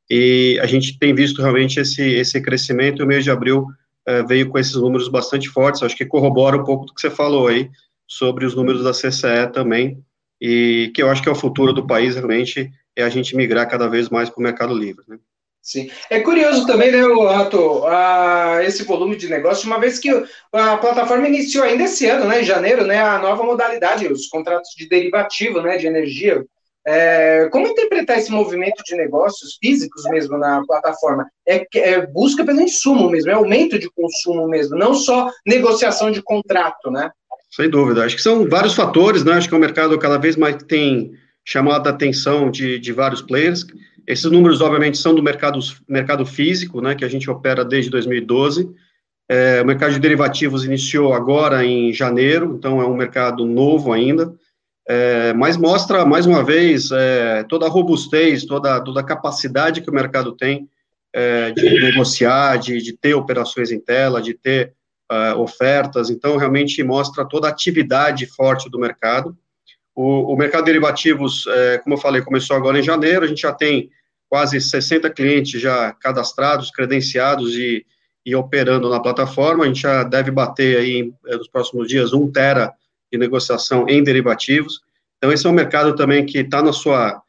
e 0.10 0.60
a 0.62 0.65
gente 0.65 0.98
tem 0.98 1.13
visto 1.13 1.41
realmente 1.41 1.79
esse, 1.79 2.03
esse 2.03 2.41
crescimento, 2.41 3.01
e 3.01 3.03
o 3.03 3.08
mês 3.08 3.24
de 3.24 3.31
abril 3.31 3.67
uh, 4.08 4.27
veio 4.27 4.50
com 4.50 4.58
esses 4.58 4.75
números 4.75 5.08
bastante 5.08 5.50
fortes, 5.50 5.84
acho 5.84 5.96
que 5.96 6.05
corrobora 6.05 6.58
um 6.58 6.63
pouco 6.63 6.86
do 6.86 6.93
que 6.93 7.01
você 7.01 7.10
falou 7.10 7.48
aí, 7.48 7.69
sobre 8.08 8.46
os 8.46 8.55
números 8.55 8.84
da 8.84 8.91
CCE 8.91 9.51
também, 9.53 10.03
e 10.39 10.91
que 10.93 11.01
eu 11.01 11.10
acho 11.10 11.22
que 11.22 11.29
é 11.29 11.31
o 11.31 11.36
futuro 11.36 11.74
do 11.74 11.86
país, 11.86 12.15
realmente, 12.15 12.72
é 12.96 13.03
a 13.03 13.10
gente 13.10 13.36
migrar 13.36 13.69
cada 13.69 13.88
vez 13.88 14.10
mais 14.10 14.29
para 14.29 14.39
o 14.39 14.43
mercado 14.43 14.74
livre, 14.74 15.03
né? 15.08 15.17
Sim. 15.62 15.89
É 16.10 16.19
curioso 16.22 16.65
também, 16.65 16.91
né, 16.91 17.01
Rato, 17.01 17.86
a, 17.86 18.60
esse 18.63 18.84
volume 18.84 19.15
de 19.15 19.29
negócio, 19.29 19.67
uma 19.67 19.79
vez 19.79 20.00
que 20.00 20.10
a 20.51 20.77
plataforma 20.77 21.27
iniciou 21.27 21.63
ainda 21.63 21.84
esse 21.84 22.08
ano, 22.08 22.25
né, 22.25 22.41
em 22.41 22.46
janeiro, 22.46 22.86
né, 22.86 23.00
a 23.00 23.19
nova 23.19 23.43
modalidade, 23.43 24.08
os 24.08 24.27
contratos 24.27 24.72
de 24.75 24.88
derivativo, 24.88 25.62
né, 25.62 25.77
de 25.77 25.86
energia. 25.86 26.43
É, 26.88 27.50
como 27.51 27.67
interpretar 27.67 28.17
esse 28.17 28.31
movimento 28.31 28.81
de 28.84 28.96
negócios 28.96 29.58
físicos 29.62 30.05
mesmo 30.05 30.38
na 30.38 30.65
plataforma? 30.65 31.29
É, 31.48 31.67
é, 31.75 32.08
busca 32.08 32.43
pelo 32.43 32.62
insumo 32.62 33.10
mesmo, 33.10 33.29
é 33.29 33.34
aumento 33.34 33.77
de 33.77 33.91
consumo 33.91 34.48
mesmo, 34.48 34.77
não 34.77 34.96
só 34.96 35.29
negociação 35.46 36.10
de 36.10 36.24
contrato, 36.24 36.89
né? 36.89 37.12
Sem 37.51 37.70
dúvida. 37.70 38.03
Acho 38.03 38.15
que 38.15 38.22
são 38.22 38.48
vários 38.48 38.75
fatores, 38.75 39.24
né? 39.24 39.34
Acho 39.34 39.50
que 39.50 39.56
o 39.56 39.60
mercado 39.60 39.98
cada 39.98 40.18
vez 40.18 40.36
mais 40.36 40.56
tem 40.63 41.13
chamado 41.44 41.88
a 41.88 41.89
atenção 41.89 42.51
de, 42.51 42.77
de 42.77 42.94
vários 42.94 43.22
players. 43.22 43.65
Esses 44.06 44.29
números, 44.29 44.62
obviamente, 44.62 44.98
são 44.98 45.15
do 45.15 45.24
mercado, 45.24 45.60
mercado 45.88 46.25
físico, 46.25 46.82
né, 46.82 46.96
que 46.96 47.06
a 47.06 47.08
gente 47.08 47.29
opera 47.29 47.63
desde 47.65 47.91
2012. 47.91 48.70
É, 49.29 49.62
o 49.62 49.65
mercado 49.65 49.94
de 49.94 50.00
derivativos 50.00 50.65
iniciou 50.65 51.13
agora 51.13 51.63
em 51.63 51.94
janeiro, 51.94 52.56
então 52.58 52.82
é 52.82 52.88
um 52.88 52.96
mercado 52.96 53.46
novo 53.46 53.94
ainda, 53.94 54.34
é, 54.88 55.34
mas 55.34 55.56
mostra, 55.56 56.03
mais 56.03 56.25
uma 56.25 56.44
vez, 56.44 56.89
é, 56.91 57.44
toda 57.44 57.68
a 57.68 57.70
robustez, 57.70 58.44
toda, 58.44 58.82
toda 58.82 59.01
a 59.01 59.06
capacidade 59.06 59.82
que 59.82 59.89
o 59.91 59.94
mercado 59.94 60.32
tem 60.32 60.68
é, 61.13 61.51
de 61.51 61.79
negociar, 61.79 62.58
de, 62.58 62.82
de, 62.82 62.94
ter 62.94 63.13
operações 63.13 63.72
em 63.72 63.79
tela, 63.79 64.20
de 64.20 64.34
ter 64.34 64.74
uh, 65.12 65.39
ofertas, 65.39 66.10
então 66.10 66.38
realmente 66.38 66.84
mostra 66.84 67.25
toda 67.25 67.48
a 67.48 67.51
atividade 67.51 68.25
forte 68.25 68.70
do 68.70 68.80
mercado. 68.80 69.38
O, 69.96 70.34
o 70.34 70.38
mercado 70.38 70.62
de 70.62 70.72
derivativos, 70.72 71.46
é, 71.48 71.78
como 71.80 71.96
eu 71.96 72.00
falei, 72.00 72.22
começou 72.22 72.56
agora 72.56 72.80
em 72.80 72.84
janeiro, 72.84 73.25
a 73.25 73.28
gente 73.28 73.42
já 73.42 73.51
tem 73.51 73.89
quase 74.30 74.62
60 74.62 75.10
clientes 75.10 75.60
já 75.60 75.92
cadastrados, 75.94 76.70
credenciados 76.70 77.56
e, 77.56 77.86
e 78.25 78.36
operando 78.36 78.89
na 78.89 79.00
plataforma. 79.00 79.63
A 79.63 79.68
gente 79.68 79.82
já 79.82 80.04
deve 80.04 80.30
bater 80.30 80.78
aí 80.78 81.12
eh, 81.28 81.36
nos 81.36 81.48
próximos 81.48 81.88
dias 81.88 82.13
um 82.13 82.32
tera 82.32 82.72
de 83.12 83.18
negociação 83.18 83.89
em 83.89 84.04
derivativos. 84.04 84.82
Então, 85.18 85.34
esse 85.34 85.48
é 85.48 85.50
um 85.50 85.54
mercado 85.54 85.96
também 85.96 86.25
que 86.25 86.38
está 86.38 86.62
na 86.62 86.72
sua 86.72 87.22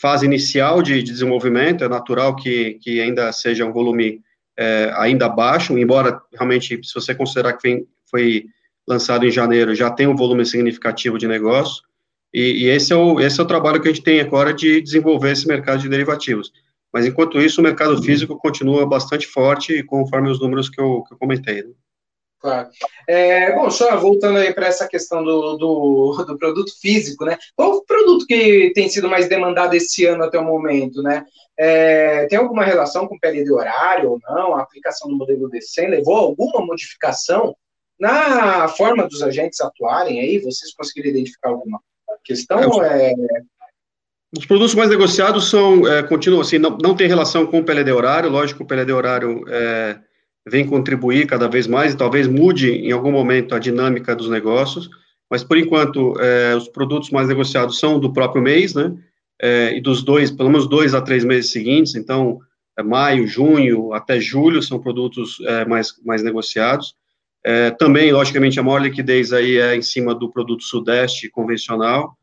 fase 0.00 0.26
inicial 0.26 0.82
de, 0.82 1.02
de, 1.02 1.12
desenvolvimento. 1.12 1.84
É 1.84 1.88
natural 1.88 2.34
que, 2.34 2.74
que 2.82 3.00
ainda 3.00 3.32
seja 3.32 3.64
um 3.64 3.72
volume 3.72 4.20
é, 4.58 4.92
ainda 4.96 5.28
baixo, 5.28 5.78
embora 5.78 6.20
realmente, 6.32 6.80
se 6.82 6.92
você 6.92 7.14
considerar 7.14 7.52
que 7.52 7.62
vem, 7.62 7.86
foi 8.10 8.46
lançado 8.86 9.24
em 9.24 9.30
janeiro, 9.30 9.74
já 9.74 9.88
tem 9.90 10.08
um 10.08 10.16
volume 10.16 10.44
significativo 10.44 11.16
de 11.16 11.28
negócio. 11.28 11.82
E, 12.34 12.64
e, 12.64 12.68
esse, 12.68 12.92
é 12.92 12.96
o, 12.96 13.20
esse 13.20 13.38
é 13.38 13.42
o 13.42 13.46
trabalho 13.46 13.80
que 13.80 13.88
a 13.88 13.92
gente 13.92 14.02
tem 14.02 14.20
agora 14.20 14.52
de 14.52 14.80
desenvolver 14.80 15.30
esse 15.30 15.46
mercado 15.46 15.80
de 15.80 15.88
derivativos. 15.88 16.52
Mas, 16.92 17.06
enquanto 17.06 17.40
isso, 17.40 17.60
o 17.60 17.64
mercado 17.64 18.02
físico 18.02 18.36
continua 18.36 18.86
bastante 18.86 19.26
forte, 19.26 19.82
conforme 19.84 20.30
os 20.30 20.40
números 20.40 20.68
que 20.68 20.80
eu, 20.80 21.04
que 21.04 21.14
eu 21.14 21.18
comentei. 21.18 21.62
Né? 21.62 21.70
Claro. 22.40 22.68
É, 23.08 23.52
bom, 23.52 23.68
só 23.68 23.96
voltando 23.96 24.38
aí 24.38 24.54
para 24.54 24.68
essa 24.68 24.86
questão 24.86 25.24
do, 25.24 25.56
do, 25.56 26.24
do, 26.24 26.38
produto 26.38 26.70
físico, 26.80 27.24
né? 27.24 27.36
Qual 27.56 27.72
o 27.72 27.84
produto 27.84 28.26
que 28.26 28.70
tem 28.74 28.88
sido 28.88 29.08
mais 29.08 29.28
demandado 29.28 29.74
esse 29.74 30.04
ano 30.06 30.22
até 30.22 30.38
o 30.38 30.44
momento, 30.44 31.02
né? 31.02 31.24
É, 31.58 32.26
tem 32.26 32.38
alguma 32.38 32.64
relação 32.64 33.08
com 33.08 33.16
o 33.16 33.20
período 33.20 33.56
horário 33.56 34.12
ou 34.12 34.20
não? 34.22 34.54
A 34.54 34.62
aplicação 34.62 35.08
do 35.08 35.16
modelo 35.16 35.48
DC 35.48 35.84
levou 35.88 36.16
alguma 36.16 36.64
modificação 36.64 37.56
na 37.98 38.68
forma 38.68 39.08
dos 39.08 39.20
agentes 39.20 39.60
atuarem 39.60 40.20
aí? 40.20 40.38
Vocês 40.38 40.72
conseguiram 40.72 41.10
identificar 41.10 41.48
alguma 41.48 41.80
questão 42.24 42.84
é, 42.84 43.10
é... 43.10 43.14
Os 44.36 44.44
produtos 44.44 44.74
mais 44.74 44.90
negociados 44.90 45.50
são, 45.50 45.88
é, 45.88 46.02
continuam 46.02 46.42
assim, 46.42 46.58
não, 46.58 46.76
não 46.80 46.94
tem 46.94 47.08
relação 47.08 47.46
com 47.46 47.58
o 47.60 47.64
PLD 47.64 47.90
horário, 47.90 48.30
lógico, 48.30 48.62
o 48.62 48.66
PLD 48.66 48.92
horário 48.92 49.42
é, 49.48 49.98
vem 50.48 50.66
contribuir 50.66 51.26
cada 51.26 51.48
vez 51.48 51.66
mais 51.66 51.92
e 51.92 51.96
talvez 51.96 52.26
mude 52.26 52.70
em 52.70 52.92
algum 52.92 53.12
momento 53.12 53.54
a 53.54 53.58
dinâmica 53.58 54.14
dos 54.14 54.28
negócios, 54.28 54.88
mas 55.30 55.44
por 55.44 55.56
enquanto 55.56 56.18
é, 56.20 56.56
os 56.56 56.68
produtos 56.68 57.10
mais 57.10 57.28
negociados 57.28 57.78
são 57.78 58.00
do 58.00 58.12
próprio 58.12 58.42
mês, 58.42 58.74
né, 58.74 58.94
é, 59.40 59.76
e 59.76 59.80
dos 59.80 60.02
dois, 60.02 60.30
pelo 60.30 60.50
menos 60.50 60.68
dois 60.68 60.94
a 60.94 61.00
três 61.00 61.24
meses 61.24 61.50
seguintes, 61.50 61.94
então 61.94 62.38
é, 62.78 62.82
maio, 62.82 63.26
junho, 63.26 63.92
até 63.92 64.20
julho 64.20 64.62
são 64.62 64.80
produtos 64.80 65.38
é, 65.46 65.64
mais, 65.64 65.92
mais 66.04 66.22
negociados, 66.22 66.94
é, 67.44 67.70
também, 67.70 68.12
logicamente, 68.12 68.58
a 68.58 68.62
maior 68.62 68.82
liquidez 68.82 69.32
aí 69.32 69.58
é 69.58 69.74
em 69.74 69.82
cima 69.82 70.14
do 70.14 70.30
produto 70.30 70.62
Sudeste 70.64 71.30
convencional, 71.30 72.16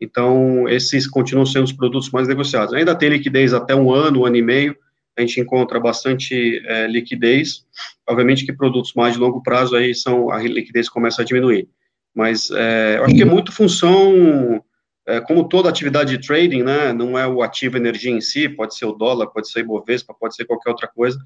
então 0.00 0.68
esses 0.68 1.06
continuam 1.06 1.46
sendo 1.46 1.64
os 1.64 1.72
produtos 1.72 2.10
mais 2.10 2.26
negociados. 2.26 2.74
Ainda 2.74 2.94
tem 2.94 3.10
liquidez 3.10 3.54
até 3.54 3.74
um 3.74 3.92
ano, 3.92 4.20
um 4.20 4.26
ano 4.26 4.36
e 4.36 4.42
meio, 4.42 4.76
a 5.16 5.20
gente 5.20 5.40
encontra 5.40 5.78
bastante 5.78 6.62
é, 6.66 6.86
liquidez, 6.86 7.64
obviamente 8.08 8.46
que 8.46 8.52
produtos 8.52 8.94
mais 8.94 9.14
de 9.14 9.20
longo 9.20 9.42
prazo 9.42 9.76
aí 9.76 9.94
são, 9.94 10.30
a 10.30 10.42
liquidez 10.42 10.88
começa 10.88 11.22
a 11.22 11.24
diminuir, 11.24 11.68
mas 12.14 12.50
é, 12.50 12.96
eu 12.98 13.04
acho 13.04 13.14
que 13.14 13.22
é 13.22 13.26
muito 13.26 13.52
função, 13.52 14.62
é, 15.06 15.20
como 15.20 15.48
toda 15.48 15.68
atividade 15.68 16.16
de 16.16 16.26
trading, 16.26 16.62
né, 16.62 16.92
não 16.92 17.18
é 17.18 17.26
o 17.26 17.42
ativo 17.42 17.76
energia 17.76 18.10
em 18.10 18.20
si, 18.20 18.48
pode 18.48 18.76
ser 18.76 18.86
o 18.86 18.92
dólar, 18.92 19.26
pode 19.28 19.50
ser 19.50 19.60
o 19.60 19.62
Ibovespa, 19.62 20.14
pode 20.18 20.34
ser 20.34 20.44
qualquer 20.44 20.70
outra 20.70 20.88
coisa, 20.88 21.18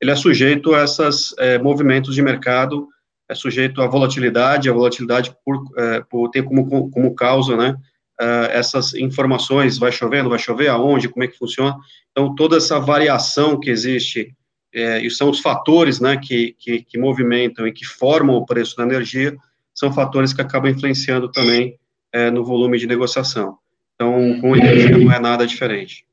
ele 0.00 0.10
é 0.10 0.16
sujeito 0.16 0.74
a 0.74 0.84
esses 0.84 1.34
é, 1.38 1.58
movimentos 1.58 2.14
de 2.14 2.22
mercado 2.22 2.88
é 3.28 3.34
sujeito 3.34 3.80
à 3.80 3.86
volatilidade, 3.86 4.68
a 4.68 4.72
volatilidade 4.72 5.34
por, 5.44 5.64
é, 5.78 6.02
por 6.02 6.28
ter 6.28 6.42
como, 6.42 6.90
como 6.90 7.14
causa, 7.14 7.56
né, 7.56 7.76
é, 8.20 8.58
essas 8.58 8.94
informações, 8.94 9.78
vai 9.78 9.90
chover, 9.90 10.22
não 10.22 10.30
vai 10.30 10.38
chover, 10.38 10.68
aonde, 10.68 11.08
como 11.08 11.24
é 11.24 11.28
que 11.28 11.38
funciona, 11.38 11.76
então 12.10 12.34
toda 12.34 12.56
essa 12.56 12.78
variação 12.78 13.58
que 13.58 13.70
existe, 13.70 14.34
é, 14.72 15.04
e 15.04 15.10
são 15.10 15.30
os 15.30 15.40
fatores, 15.40 16.00
né, 16.00 16.16
que, 16.16 16.54
que, 16.58 16.82
que, 16.82 16.98
movimentam 16.98 17.66
e 17.66 17.72
que 17.72 17.84
formam 17.84 18.36
o 18.36 18.46
preço 18.46 18.76
da 18.76 18.84
energia, 18.84 19.36
são 19.74 19.92
fatores 19.92 20.32
que 20.32 20.40
acabam 20.40 20.70
influenciando 20.70 21.30
também 21.30 21.76
é, 22.12 22.30
no 22.30 22.44
volume 22.44 22.78
de 22.78 22.86
negociação, 22.86 23.58
então 23.94 24.40
com 24.40 24.56
energia 24.56 24.96
não 24.96 25.12
é 25.12 25.18
nada 25.18 25.46
diferente. 25.46 26.04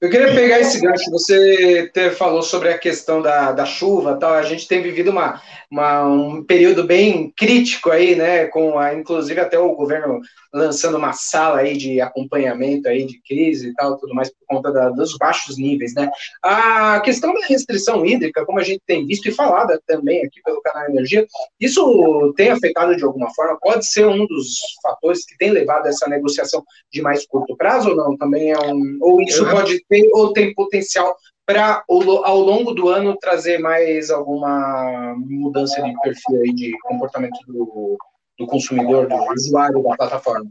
Eu 0.00 0.10
queria 0.10 0.34
pegar 0.34 0.60
esse 0.60 0.80
gancho. 0.80 1.10
Você 1.10 1.90
ter, 1.92 2.12
falou 2.12 2.42
sobre 2.42 2.68
a 2.70 2.78
questão 2.78 3.20
da, 3.22 3.52
da 3.52 3.64
chuva 3.64 4.16
tal. 4.18 4.34
A 4.34 4.42
gente 4.42 4.66
tem 4.66 4.82
vivido 4.82 5.10
uma, 5.10 5.40
uma, 5.70 6.04
um 6.04 6.44
período 6.44 6.84
bem 6.84 7.32
crítico 7.36 7.90
aí, 7.90 8.14
né? 8.14 8.46
Com 8.46 8.78
a, 8.78 8.94
inclusive 8.94 9.40
até 9.40 9.58
o 9.58 9.74
governo 9.74 10.20
lançando 10.54 10.96
uma 10.96 11.12
sala 11.12 11.58
aí 11.58 11.76
de 11.76 12.00
acompanhamento 12.00 12.88
aí 12.88 13.04
de 13.04 13.20
crise 13.22 13.68
e 13.68 13.74
tal, 13.74 13.96
tudo 13.96 14.14
mais 14.14 14.30
por 14.30 14.46
conta 14.46 14.72
da, 14.72 14.88
dos 14.88 15.16
baixos 15.18 15.58
níveis, 15.58 15.94
né? 15.94 16.08
A 16.40 17.00
questão 17.00 17.34
da 17.34 17.44
restrição 17.46 18.06
hídrica, 18.06 18.46
como 18.46 18.60
a 18.60 18.62
gente 18.62 18.80
tem 18.86 19.04
visto 19.04 19.28
e 19.28 19.32
falado 19.32 19.76
também 19.84 20.24
aqui 20.24 20.40
pelo 20.42 20.62
canal 20.62 20.88
Energia, 20.88 21.26
isso 21.58 22.32
tem 22.36 22.50
afetado 22.50 22.96
de 22.96 23.02
alguma 23.02 23.34
forma? 23.34 23.58
Pode 23.60 23.84
ser 23.90 24.06
um 24.06 24.26
dos 24.26 24.58
fatores 24.80 25.26
que 25.26 25.36
tem 25.36 25.50
levado 25.50 25.86
a 25.86 25.88
essa 25.88 26.08
negociação 26.08 26.62
de 26.92 27.02
mais 27.02 27.26
curto 27.26 27.56
prazo 27.56 27.90
ou 27.90 27.96
não? 27.96 28.16
Também 28.16 28.52
é 28.52 28.58
um 28.58 28.98
ou 29.00 29.20
isso 29.20 29.44
pode 29.50 29.73
ter 29.88 30.08
ou 30.12 30.32
tem 30.32 30.54
potencial 30.54 31.16
para 31.46 31.84
ao 31.88 32.40
longo 32.40 32.72
do 32.72 32.88
ano 32.88 33.16
trazer 33.20 33.58
mais 33.58 34.10
alguma 34.10 35.14
mudança 35.18 35.82
de 35.82 35.92
perfil 36.00 36.40
aí 36.42 36.54
de 36.54 36.72
comportamento 36.82 37.38
do, 37.46 37.98
do 38.38 38.46
consumidor, 38.46 39.06
do 39.06 39.14
usuário 39.32 39.82
da 39.82 39.96
plataforma? 39.96 40.50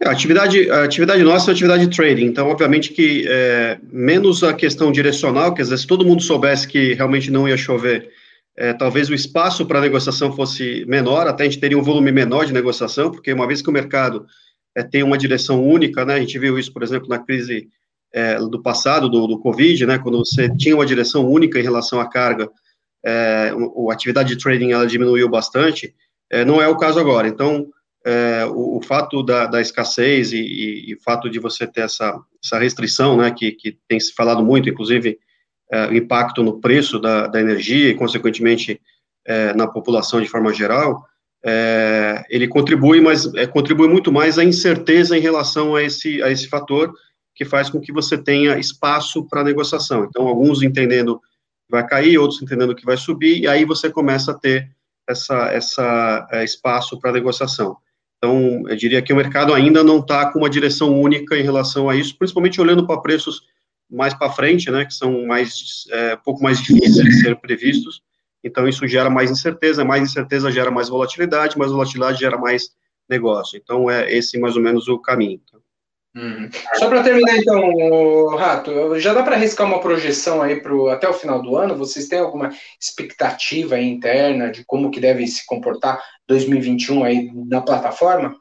É, 0.00 0.08
a 0.08 0.12
atividade, 0.12 0.70
a 0.70 0.84
atividade 0.84 1.22
nossa 1.22 1.50
é 1.50 1.52
atividade 1.52 1.86
de 1.86 1.96
trading, 1.96 2.26
então, 2.26 2.48
obviamente 2.48 2.92
que 2.92 3.24
é, 3.28 3.78
menos 3.92 4.42
a 4.42 4.54
questão 4.54 4.92
direcional, 4.92 5.52
quer 5.52 5.62
dizer, 5.62 5.78
se 5.78 5.86
todo 5.86 6.04
mundo 6.04 6.22
soubesse 6.22 6.66
que 6.66 6.94
realmente 6.94 7.30
não 7.30 7.48
ia 7.48 7.56
chover, 7.56 8.10
é, 8.56 8.72
talvez 8.72 9.10
o 9.10 9.14
espaço 9.14 9.66
para 9.66 9.80
negociação 9.80 10.32
fosse 10.32 10.84
menor, 10.86 11.26
até 11.26 11.42
a 11.42 11.46
gente 11.46 11.58
teria 11.58 11.78
um 11.78 11.82
volume 11.82 12.12
menor 12.12 12.46
de 12.46 12.52
negociação, 12.52 13.10
porque 13.10 13.32
uma 13.32 13.46
vez 13.46 13.60
que 13.60 13.68
o 13.68 13.72
mercado 13.72 14.26
é, 14.76 14.82
tem 14.82 15.02
uma 15.02 15.18
direção 15.18 15.62
única, 15.62 16.04
né, 16.04 16.14
a 16.14 16.20
gente 16.20 16.38
viu 16.38 16.58
isso, 16.58 16.72
por 16.72 16.82
exemplo, 16.82 17.08
na 17.08 17.18
crise 17.18 17.68
é, 18.14 18.38
do 18.38 18.62
passado, 18.62 19.08
do, 19.08 19.26
do 19.26 19.40
Covid, 19.40 19.84
né, 19.86 19.98
quando 19.98 20.18
você 20.18 20.48
tinha 20.48 20.76
uma 20.76 20.86
direção 20.86 21.28
única 21.28 21.58
em 21.58 21.64
relação 21.64 22.00
à 22.00 22.08
carga, 22.08 22.48
é, 23.04 23.52
a 23.52 23.92
atividade 23.92 24.28
de 24.28 24.40
trading 24.40 24.70
ela 24.70 24.86
diminuiu 24.86 25.28
bastante, 25.28 25.92
é, 26.30 26.44
não 26.44 26.62
é 26.62 26.68
o 26.68 26.76
caso 26.76 27.00
agora. 27.00 27.26
Então, 27.26 27.66
é, 28.06 28.46
o, 28.46 28.78
o, 28.78 28.82
fato 28.82 29.20
da, 29.20 29.46
da 29.46 29.60
escassez 29.60 30.32
e, 30.32 30.38
e, 30.38 30.90
e, 30.90 30.94
o 30.94 31.02
fato 31.02 31.28
de 31.28 31.40
você 31.40 31.66
ter 31.66 31.80
essa, 31.80 32.16
essa 32.42 32.58
restrição, 32.58 33.16
né, 33.16 33.32
que, 33.32 33.50
que 33.50 33.76
tem 33.88 33.98
se 33.98 34.14
falado 34.14 34.44
muito, 34.44 34.68
inclusive, 34.68 35.18
é, 35.72 35.88
o 35.88 35.94
impacto 35.94 36.42
no 36.44 36.60
preço 36.60 37.00
da, 37.00 37.26
da 37.26 37.40
energia 37.40 37.90
e, 37.90 37.94
consequentemente, 37.94 38.80
é, 39.26 39.52
na 39.54 39.66
população 39.66 40.20
de 40.20 40.28
forma 40.28 40.52
geral, 40.54 41.04
é, 41.44 42.24
ele 42.30 42.46
contribui, 42.46 43.00
mas 43.00 43.26
é, 43.34 43.44
contribui 43.44 43.88
muito 43.88 44.12
mais 44.12 44.38
a 44.38 44.44
incerteza 44.44 45.18
em 45.18 45.20
relação 45.20 45.74
a 45.74 45.82
esse, 45.82 46.22
a 46.22 46.30
esse 46.30 46.48
fator, 46.48 46.94
que 47.34 47.44
faz 47.44 47.68
com 47.68 47.80
que 47.80 47.92
você 47.92 48.16
tenha 48.16 48.58
espaço 48.58 49.24
para 49.24 49.44
negociação. 49.44 50.04
Então, 50.04 50.26
alguns 50.26 50.62
entendendo 50.62 51.18
que 51.18 51.70
vai 51.70 51.86
cair, 51.86 52.18
outros 52.18 52.40
entendendo 52.40 52.74
que 52.74 52.84
vai 52.84 52.96
subir, 52.96 53.40
e 53.40 53.48
aí 53.48 53.64
você 53.64 53.90
começa 53.90 54.30
a 54.30 54.38
ter 54.38 54.70
essa, 55.08 55.48
essa 55.48 56.28
é, 56.30 56.44
espaço 56.44 56.98
para 56.98 57.12
negociação. 57.12 57.76
Então, 58.18 58.62
eu 58.68 58.76
diria 58.76 59.02
que 59.02 59.12
o 59.12 59.16
mercado 59.16 59.52
ainda 59.52 59.82
não 59.82 59.98
está 59.98 60.32
com 60.32 60.38
uma 60.38 60.48
direção 60.48 60.98
única 60.98 61.36
em 61.36 61.42
relação 61.42 61.90
a 61.90 61.96
isso, 61.96 62.16
principalmente 62.16 62.60
olhando 62.60 62.86
para 62.86 63.00
preços 63.00 63.42
mais 63.90 64.14
para 64.14 64.32
frente, 64.32 64.70
né, 64.70 64.84
que 64.84 64.94
são 64.94 65.26
mais, 65.26 65.84
é, 65.90 66.14
um 66.14 66.18
pouco 66.18 66.42
mais 66.42 66.58
difíceis 66.58 67.04
de 67.04 67.20
ser 67.20 67.36
previstos. 67.36 68.02
Então, 68.42 68.66
isso 68.68 68.86
gera 68.86 69.10
mais 69.10 69.30
incerteza, 69.30 69.84
mais 69.84 70.02
incerteza 70.02 70.50
gera 70.50 70.70
mais 70.70 70.88
volatilidade, 70.88 71.58
mais 71.58 71.70
volatilidade 71.70 72.20
gera 72.20 72.38
mais 72.38 72.70
negócio. 73.08 73.58
Então, 73.62 73.90
é 73.90 74.10
esse 74.14 74.38
mais 74.38 74.56
ou 74.56 74.62
menos 74.62 74.88
o 74.88 74.98
caminho. 74.98 75.40
Uhum. 76.16 76.48
Só 76.74 76.88
para 76.88 77.02
terminar, 77.02 77.36
então, 77.36 78.36
Rato, 78.36 79.00
já 79.00 79.12
dá 79.12 79.24
para 79.24 79.34
arriscar 79.34 79.66
uma 79.66 79.80
projeção 79.80 80.42
aí 80.42 80.60
pro, 80.60 80.88
até 80.88 81.08
o 81.08 81.12
final 81.12 81.42
do 81.42 81.56
ano? 81.56 81.76
Vocês 81.76 82.06
têm 82.06 82.20
alguma 82.20 82.50
expectativa 82.80 83.80
interna 83.80 84.50
de 84.50 84.64
como 84.64 84.92
que 84.92 85.00
deve 85.00 85.26
se 85.26 85.44
comportar 85.44 86.00
2021 86.28 87.02
aí 87.02 87.30
na 87.34 87.60
plataforma? 87.60 88.36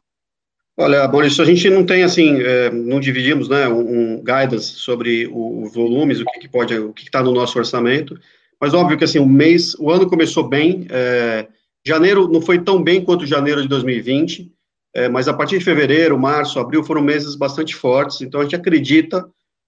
Olha, 0.78 1.08
Maurício, 1.08 1.44
a 1.44 1.46
gente 1.46 1.70
não 1.70 1.86
tem 1.86 2.04
assim, 2.04 2.42
é, 2.42 2.72
não 2.72 3.00
dividimos, 3.00 3.48
né, 3.48 3.68
um, 3.68 4.16
um 4.16 4.18
guidance 4.18 4.74
sobre 4.74 5.28
os 5.32 5.74
volumes, 5.74 6.20
o 6.20 6.26
que, 6.26 6.40
que 6.40 6.50
pode, 6.50 6.78
o 6.78 6.94
que 6.94 7.04
está 7.04 7.22
no 7.22 7.32
nosso 7.32 7.60
orçamento, 7.60 8.20
mas 8.60 8.74
óbvio 8.74 8.98
que 8.98 9.04
assim, 9.04 9.20
o 9.20 9.26
mês, 9.26 9.76
o 9.76 9.92
ano 9.92 10.10
começou 10.10 10.48
bem, 10.48 10.88
é, 10.90 11.48
janeiro 11.86 12.28
não 12.28 12.42
foi 12.42 12.60
tão 12.60 12.82
bem 12.82 13.04
quanto 13.04 13.26
janeiro 13.26 13.62
de 13.62 13.68
2020, 13.68 14.52
é, 14.94 15.10
mas 15.10 15.28
a 15.28 15.34
partir 15.34 15.58
de 15.58 15.66
fevereiro, 15.66 16.20
março, 16.20 16.60
abril 16.60 16.84
foram 16.84 17.02
meses 17.02 17.36
bastante 17.36 17.76
fortes, 17.76 18.22
então 18.22 18.40
a 18.40 18.44
gente 18.44 18.56
acredita, 18.56 19.26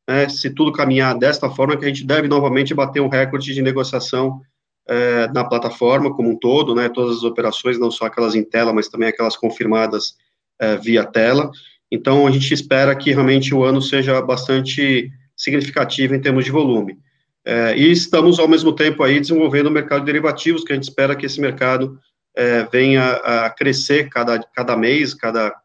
né, 0.08 0.30
se 0.30 0.50
tudo 0.52 0.72
caminhar 0.72 1.18
desta 1.18 1.50
forma, 1.50 1.76
que 1.76 1.86
a 1.86 1.88
gente 1.88 2.06
deve 2.06 2.28
novamente 2.28 2.74
bater 2.74 3.02
um 3.02 3.10
recorde 3.10 3.54
de 3.54 3.62
negociação 3.62 4.42
é, 4.88 5.28
na 5.34 5.44
plataforma 5.44 6.14
como 6.14 6.30
um 6.30 6.38
todo, 6.38 6.76
né, 6.76 6.90
todas 6.90 7.18
as 7.18 7.24
operações, 7.24 7.80
não 7.80 7.90
só 7.90 8.06
aquelas 8.06 8.36
em 8.36 8.44
tela, 8.44 8.72
mas 8.72 8.88
também 8.88 9.10
aquelas 9.10 9.36
confirmadas 9.36 10.16
é, 10.60 10.78
via 10.78 11.04
tela. 11.04 11.50
Então 11.92 12.28
a 12.28 12.32
gente 12.32 12.54
espera 12.54 12.96
que 12.96 13.12
realmente 13.12 13.54
o 13.54 13.64
ano 13.64 13.82
seja 13.82 14.22
bastante 14.22 15.10
significativo 15.36 16.14
em 16.14 16.22
termos 16.22 16.46
de 16.46 16.52
volume. 16.52 16.98
É, 17.44 17.78
e 17.78 17.92
estamos 17.92 18.40
ao 18.40 18.48
mesmo 18.48 18.74
tempo 18.74 19.04
aí 19.04 19.20
desenvolvendo 19.20 19.68
o 19.68 19.72
mercado 19.72 20.00
de 20.00 20.08
derivativos, 20.08 20.64
que 20.64 20.72
a 20.72 20.76
gente 20.76 20.90
espera 20.90 21.16
que 21.16 21.26
esse 21.26 21.40
mercado 21.40 22.00
é, 22.36 22.64
venha 22.66 23.14
a 23.14 23.50
crescer 23.50 24.10
cada, 24.10 24.40
cada 24.40 24.76
mês, 24.76 25.14
cada, 25.14 25.56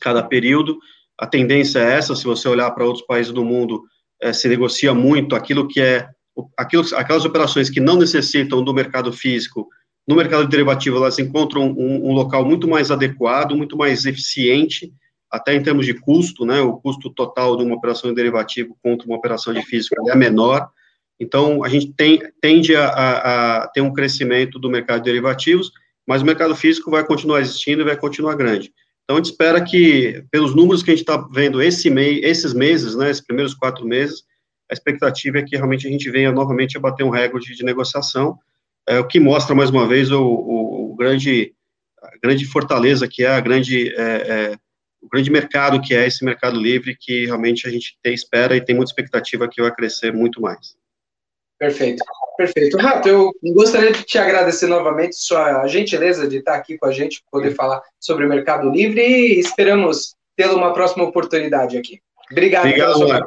cada 0.00 0.22
período. 0.22 0.78
A 1.18 1.26
tendência 1.26 1.80
é 1.80 1.94
essa, 1.94 2.14
se 2.14 2.24
você 2.24 2.48
olhar 2.48 2.70
para 2.70 2.84
outros 2.84 3.04
países 3.06 3.32
do 3.32 3.44
mundo, 3.44 3.82
é, 4.20 4.32
se 4.32 4.48
negocia 4.48 4.94
muito 4.94 5.34
aquilo 5.34 5.66
que 5.66 5.80
é, 5.80 6.08
aquilo, 6.56 6.84
aquelas 6.94 7.24
operações 7.24 7.70
que 7.70 7.80
não 7.80 7.96
necessitam 7.96 8.62
do 8.62 8.74
mercado 8.74 9.12
físico, 9.12 9.68
no 10.06 10.14
mercado 10.14 10.44
de 10.44 10.50
derivativo, 10.50 10.96
elas 10.98 11.18
encontram 11.18 11.68
um, 11.68 12.08
um 12.08 12.12
local 12.12 12.44
muito 12.44 12.68
mais 12.68 12.90
adequado, 12.90 13.56
muito 13.56 13.76
mais 13.76 14.06
eficiente, 14.06 14.92
até 15.30 15.54
em 15.54 15.62
termos 15.62 15.84
de 15.84 15.94
custo, 15.94 16.46
né, 16.46 16.60
o 16.60 16.74
custo 16.74 17.10
total 17.10 17.56
de 17.56 17.64
uma 17.64 17.74
operação 17.74 18.10
de 18.10 18.16
derivativo 18.16 18.76
contra 18.80 19.06
uma 19.06 19.16
operação 19.16 19.52
de 19.52 19.62
físico 19.62 20.08
é 20.08 20.14
menor, 20.14 20.68
então 21.18 21.64
a 21.64 21.68
gente 21.68 21.92
tem, 21.94 22.20
tende 22.40 22.76
a, 22.76 22.86
a, 22.86 23.56
a 23.56 23.68
ter 23.68 23.80
um 23.80 23.92
crescimento 23.92 24.58
do 24.58 24.70
mercado 24.70 24.98
de 24.98 25.10
derivativos, 25.10 25.72
mas 26.06 26.22
o 26.22 26.26
mercado 26.26 26.54
físico 26.54 26.90
vai 26.90 27.04
continuar 27.04 27.40
existindo 27.40 27.82
e 27.82 27.84
vai 27.84 27.96
continuar 27.96 28.36
grande. 28.36 28.72
Então, 29.04 29.16
a 29.16 29.20
gente 29.20 29.30
espera 29.30 29.62
que, 29.62 30.24
pelos 30.30 30.54
números 30.54 30.82
que 30.82 30.90
a 30.90 30.94
gente 30.94 31.02
está 31.02 31.16
vendo 31.32 31.62
esse 31.62 31.88
mês, 31.88 32.20
esses 32.22 32.52
meses, 32.52 32.96
né, 32.96 33.10
esses 33.10 33.24
primeiros 33.24 33.54
quatro 33.54 33.86
meses, 33.86 34.24
a 34.70 34.74
expectativa 34.74 35.38
é 35.38 35.42
que 35.42 35.56
realmente 35.56 35.86
a 35.86 35.90
gente 35.90 36.10
venha 36.10 36.32
novamente 36.32 36.76
a 36.76 36.80
bater 36.80 37.04
um 37.04 37.10
recorde 37.10 37.54
de 37.54 37.64
negociação, 37.64 38.38
é, 38.88 38.98
o 38.98 39.06
que 39.06 39.20
mostra, 39.20 39.54
mais 39.54 39.70
uma 39.70 39.86
vez, 39.86 40.10
o, 40.10 40.22
o, 40.22 40.92
o 40.92 40.96
grande, 40.96 41.52
a 42.02 42.10
grande 42.22 42.44
fortaleza 42.46 43.06
que 43.08 43.24
é, 43.24 43.28
a 43.28 43.40
grande, 43.40 43.94
é, 43.94 44.02
é, 44.02 44.56
o 45.00 45.08
grande 45.08 45.30
mercado 45.30 45.80
que 45.80 45.94
é 45.94 46.06
esse 46.06 46.24
mercado 46.24 46.58
livre, 46.58 46.96
que 46.98 47.26
realmente 47.26 47.66
a 47.66 47.70
gente 47.70 47.96
tem, 48.02 48.14
espera 48.14 48.56
e 48.56 48.64
tem 48.64 48.74
muita 48.74 48.90
expectativa 48.90 49.48
que 49.48 49.62
vai 49.62 49.72
crescer 49.72 50.12
muito 50.12 50.40
mais. 50.40 50.76
Perfeito. 51.58 52.04
Perfeito. 52.36 52.76
Rato, 52.76 53.08
eu 53.08 53.32
gostaria 53.54 53.92
de 53.92 54.04
te 54.04 54.18
agradecer 54.18 54.66
novamente 54.66 55.16
sua 55.16 55.66
gentileza 55.66 56.28
de 56.28 56.38
estar 56.38 56.54
aqui 56.54 56.76
com 56.76 56.86
a 56.86 56.92
gente, 56.92 57.24
poder 57.30 57.54
falar 57.54 57.82
sobre 57.98 58.26
o 58.26 58.28
Mercado 58.28 58.68
Livre 58.70 59.00
e 59.00 59.40
esperamos 59.40 60.14
tê-lo 60.36 60.56
uma 60.56 60.74
próxima 60.74 61.04
oportunidade 61.04 61.78
aqui. 61.78 62.00
Obrigado, 62.30 62.66
obrigado. 62.66 63.26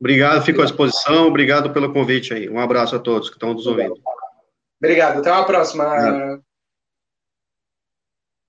Obrigado, 0.00 0.42
fico 0.42 0.62
à 0.62 0.64
disposição. 0.64 1.26
Obrigado 1.26 1.74
pelo 1.74 1.92
convite 1.92 2.32
aí. 2.32 2.48
Um 2.48 2.58
abraço 2.58 2.96
a 2.96 2.98
todos 2.98 3.28
que 3.28 3.36
estão 3.36 3.52
nos 3.52 3.66
ouvindo. 3.66 4.00
Obrigado. 4.82 5.18
Até 5.18 5.30
uma 5.30 5.44
próxima. 5.44 6.40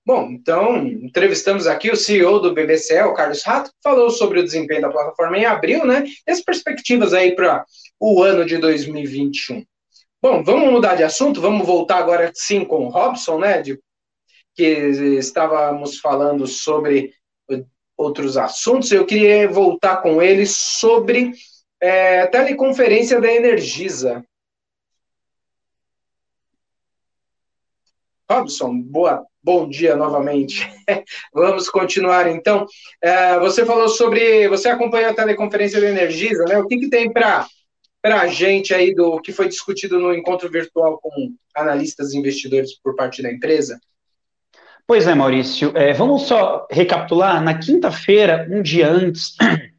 Bom, 0.04 0.30
então, 0.30 0.78
entrevistamos 0.78 1.66
aqui 1.66 1.90
o 1.90 1.96
CEO 1.96 2.40
do 2.40 2.54
BBCE, 2.54 3.02
o 3.02 3.14
Carlos 3.14 3.42
Rato, 3.44 3.70
que 3.70 3.76
falou 3.82 4.10
sobre 4.10 4.40
o 4.40 4.42
desempenho 4.42 4.80
da 4.80 4.90
plataforma 4.90 5.38
em 5.38 5.44
abril, 5.44 5.84
né? 5.84 6.04
E 6.26 6.30
as 6.30 6.40
perspectivas 6.40 7.12
aí 7.12 7.36
para 7.36 7.64
o 8.02 8.20
ano 8.20 8.44
de 8.44 8.58
2021. 8.58 9.64
Bom, 10.20 10.42
vamos 10.42 10.72
mudar 10.72 10.96
de 10.96 11.04
assunto, 11.04 11.40
vamos 11.40 11.64
voltar 11.64 11.98
agora 11.98 12.32
sim 12.34 12.64
com 12.64 12.86
o 12.86 12.88
Robson, 12.88 13.38
né? 13.38 13.62
De, 13.62 13.78
que 14.56 14.64
estávamos 15.18 16.00
falando 16.00 16.44
sobre 16.48 17.14
outros 17.96 18.36
assuntos. 18.36 18.90
Eu 18.90 19.06
queria 19.06 19.48
voltar 19.48 19.98
com 19.98 20.20
ele 20.20 20.46
sobre 20.46 21.32
é, 21.80 22.26
teleconferência 22.26 23.20
da 23.20 23.32
Energisa. 23.32 24.24
Robson, 28.28 28.80
boa, 28.80 29.24
bom 29.40 29.68
dia 29.68 29.94
novamente. 29.94 30.68
Vamos 31.32 31.68
continuar 31.68 32.26
então. 32.26 32.66
É, 33.00 33.38
você 33.38 33.64
falou 33.64 33.88
sobre. 33.88 34.48
Você 34.48 34.68
acompanhou 34.68 35.10
a 35.10 35.14
teleconferência 35.14 35.80
da 35.80 35.88
Energisa, 35.88 36.44
né? 36.46 36.58
O 36.58 36.66
que, 36.66 36.78
que 36.78 36.90
tem 36.90 37.12
para 37.12 37.46
a 38.02 38.26
gente 38.26 38.74
aí 38.74 38.94
do 38.94 39.20
que 39.20 39.32
foi 39.32 39.48
discutido 39.48 39.98
no 39.98 40.12
encontro 40.12 40.50
virtual 40.50 40.98
com 41.00 41.34
analistas 41.54 42.12
e 42.12 42.18
investidores 42.18 42.74
por 42.82 42.96
parte 42.96 43.22
da 43.22 43.30
empresa? 43.30 43.80
Pois 44.86 45.06
é, 45.06 45.14
Maurício. 45.14 45.72
É, 45.76 45.92
vamos 45.92 46.22
só 46.22 46.66
recapitular. 46.70 47.42
Na 47.42 47.58
quinta-feira, 47.58 48.46
um 48.50 48.60
dia 48.60 48.90
antes 48.90 49.36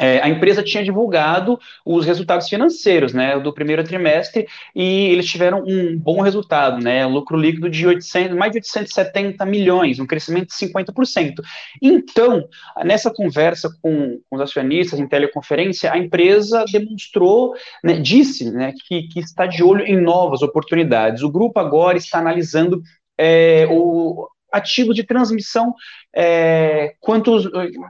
é, 0.00 0.18
a 0.22 0.28
empresa 0.30 0.62
tinha 0.62 0.82
divulgado 0.82 1.60
os 1.84 2.06
resultados 2.06 2.48
financeiros, 2.48 3.12
né, 3.12 3.38
do 3.38 3.52
primeiro 3.52 3.84
trimestre, 3.84 4.48
e 4.74 5.08
eles 5.08 5.26
tiveram 5.26 5.62
um 5.66 5.94
bom 5.98 6.22
resultado, 6.22 6.82
né, 6.82 7.04
lucro 7.04 7.36
líquido 7.36 7.68
de 7.68 7.86
800, 7.86 8.34
mais 8.34 8.50
de 8.50 8.58
870 8.58 9.44
milhões, 9.44 10.00
um 10.00 10.06
crescimento 10.06 10.48
de 10.48 10.54
50%. 10.54 11.42
Então, 11.82 12.48
nessa 12.82 13.12
conversa 13.12 13.68
com, 13.82 14.18
com 14.30 14.36
os 14.36 14.40
acionistas 14.40 14.98
em 14.98 15.06
teleconferência, 15.06 15.92
a 15.92 15.98
empresa 15.98 16.64
demonstrou, 16.72 17.54
né, 17.84 17.98
disse, 18.00 18.50
né, 18.50 18.72
que, 18.88 19.02
que 19.02 19.20
está 19.20 19.44
de 19.44 19.62
olho 19.62 19.84
em 19.84 20.00
novas 20.00 20.40
oportunidades. 20.40 21.22
O 21.22 21.30
grupo 21.30 21.60
agora 21.60 21.98
está 21.98 22.18
analisando 22.18 22.82
é, 23.18 23.66
o, 23.70 24.26
ativos 24.52 24.94
de 24.94 25.04
transmissão 25.04 25.74
é, 26.14 26.94
quanto 27.00 27.34
os, 27.34 27.46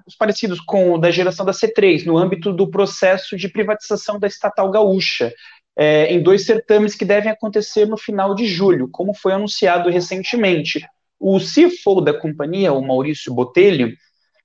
os, 0.07 0.17
parecidos 0.19 0.61
com 0.61 0.93
o 0.93 0.99
da 0.99 1.11
geração 1.11 1.45
da 1.45 1.53
C3, 1.53 2.05
no 2.05 2.19
âmbito 2.19 2.53
do 2.53 2.71
processo 2.71 3.37
de 3.37 3.49
privatização 3.49 4.19
da 4.19 4.27
estatal 4.27 4.71
gaúcha, 4.71 5.33
é, 5.77 6.13
em 6.13 6.23
dois 6.23 6.45
certames 6.45 6.95
que 6.95 7.05
devem 7.05 7.31
acontecer 7.31 7.87
no 7.87 7.97
final 7.97 8.35
de 8.35 8.47
julho, 8.47 8.89
como 8.91 9.15
foi 9.15 9.33
anunciado 9.33 9.89
recentemente. 9.89 10.85
O 11.19 11.39
CFO 11.39 12.01
da 12.01 12.13
companhia, 12.13 12.73
o 12.73 12.87
Maurício 12.87 13.33
Botelho, 13.33 13.95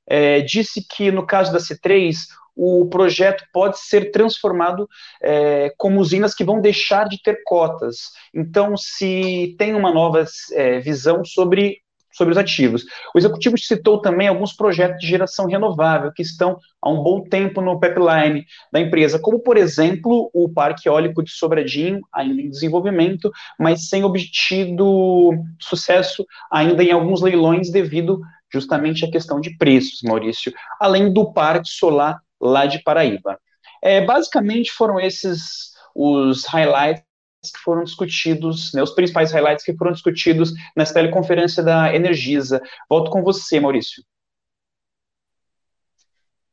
é, 0.07 0.41
disse 0.41 0.85
que 0.87 1.11
no 1.11 1.25
caso 1.25 1.51
da 1.51 1.59
C3, 1.59 2.15
o 2.55 2.87
projeto 2.87 3.43
pode 3.51 3.79
ser 3.79 4.11
transformado 4.11 4.87
é, 5.21 5.73
como 5.77 5.99
usinas 5.99 6.33
que 6.33 6.43
vão 6.43 6.61
deixar 6.61 7.07
de 7.09 7.21
ter 7.21 7.41
cotas. 7.43 8.11
Então, 8.33 8.77
se 8.77 9.55
tem 9.57 9.75
uma 9.75 9.93
nova 9.93 10.23
é, 10.53 10.79
visão 10.79 11.25
sobre 11.25 11.81
sobre 12.15 12.31
os 12.31 12.37
ativos. 12.37 12.85
O 13.13 13.19
executivo 13.19 13.57
citou 13.57 14.01
também 14.01 14.27
alguns 14.27 14.53
projetos 14.53 14.99
de 14.99 15.07
geração 15.07 15.47
renovável 15.47 16.11
que 16.11 16.21
estão 16.21 16.57
há 16.81 16.89
um 16.89 17.03
bom 17.03 17.21
tempo 17.21 17.61
no 17.61 17.79
pipeline 17.79 18.45
da 18.71 18.79
empresa, 18.79 19.19
como, 19.19 19.39
por 19.39 19.57
exemplo, 19.57 20.29
o 20.33 20.49
Parque 20.49 20.87
Eólico 20.87 21.21
de 21.21 21.31
Sobradinho, 21.31 22.01
ainda 22.13 22.41
em 22.41 22.49
desenvolvimento, 22.49 23.31
mas 23.59 23.89
sem 23.89 24.03
obtido 24.03 25.31
sucesso 25.59 26.25
ainda 26.51 26.83
em 26.83 26.91
alguns 26.91 27.21
leilões 27.21 27.69
devido 27.69 28.21
justamente 28.51 29.03
à 29.03 29.11
questão 29.11 29.41
de 29.41 29.55
preços, 29.57 30.01
Maurício, 30.03 30.53
além 30.79 31.11
do 31.11 31.33
Parque 31.33 31.67
Solar 31.67 32.19
lá 32.39 32.65
de 32.65 32.81
Paraíba. 32.81 33.37
É, 33.83 34.01
basicamente 34.01 34.71
foram 34.71 34.99
esses 34.99 35.75
os 35.95 36.45
highlights 36.45 37.04
que 37.51 37.59
foram 37.59 37.83
discutidos, 37.83 38.73
né, 38.73 38.81
os 38.81 38.91
principais 38.91 39.31
highlights 39.31 39.63
que 39.63 39.75
foram 39.75 39.91
discutidos 39.91 40.53
nessa 40.75 40.93
teleconferência 40.93 41.63
da 41.63 41.93
Energisa. 41.95 42.61
Volto 42.89 43.11
com 43.11 43.23
você, 43.23 43.59
Maurício. 43.59 44.03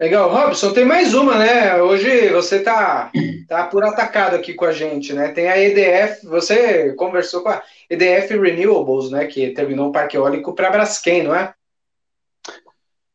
Legal, 0.02 0.32
Robson, 0.32 0.72
tem 0.72 0.84
mais 0.84 1.14
uma, 1.14 1.38
né? 1.38 1.80
Hoje 1.80 2.28
você 2.30 2.58
tá, 2.58 3.12
tá 3.46 3.68
por 3.68 3.84
atacado 3.84 4.34
aqui 4.34 4.52
com 4.52 4.64
a 4.64 4.72
gente, 4.72 5.12
né? 5.12 5.28
Tem 5.28 5.48
a 5.48 5.56
EDF, 5.56 6.26
você 6.26 6.92
conversou 6.94 7.40
com 7.42 7.50
a 7.50 7.62
EDF 7.88 8.36
Renewables, 8.36 9.12
né? 9.12 9.26
Que 9.26 9.50
terminou 9.50 9.90
o 9.90 9.92
parque 9.92 10.16
eólico 10.16 10.56
para 10.56 10.70
Braskem, 10.70 11.22
não 11.22 11.32
é? 11.32 11.54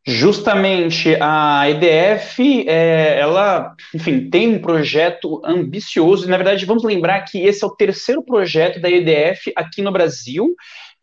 Justamente 0.10 1.17
a 1.20 1.70
EDF, 1.70 2.65
é, 2.65 3.20
ela, 3.20 3.76
enfim, 3.93 4.30
tem 4.30 4.48
um 4.56 4.62
projeto 4.62 5.41
ambicioso, 5.43 6.26
e 6.26 6.30
na 6.30 6.38
verdade 6.38 6.65
vamos 6.65 6.86
lembrar 6.86 7.24
que 7.24 7.39
esse 7.39 7.62
é 7.62 7.67
o 7.67 7.76
terceiro 7.76 8.24
projeto 8.24 8.80
da 8.80 8.89
EDF 8.89 9.52
aqui 9.54 9.82
no 9.82 9.91
Brasil, 9.91 10.56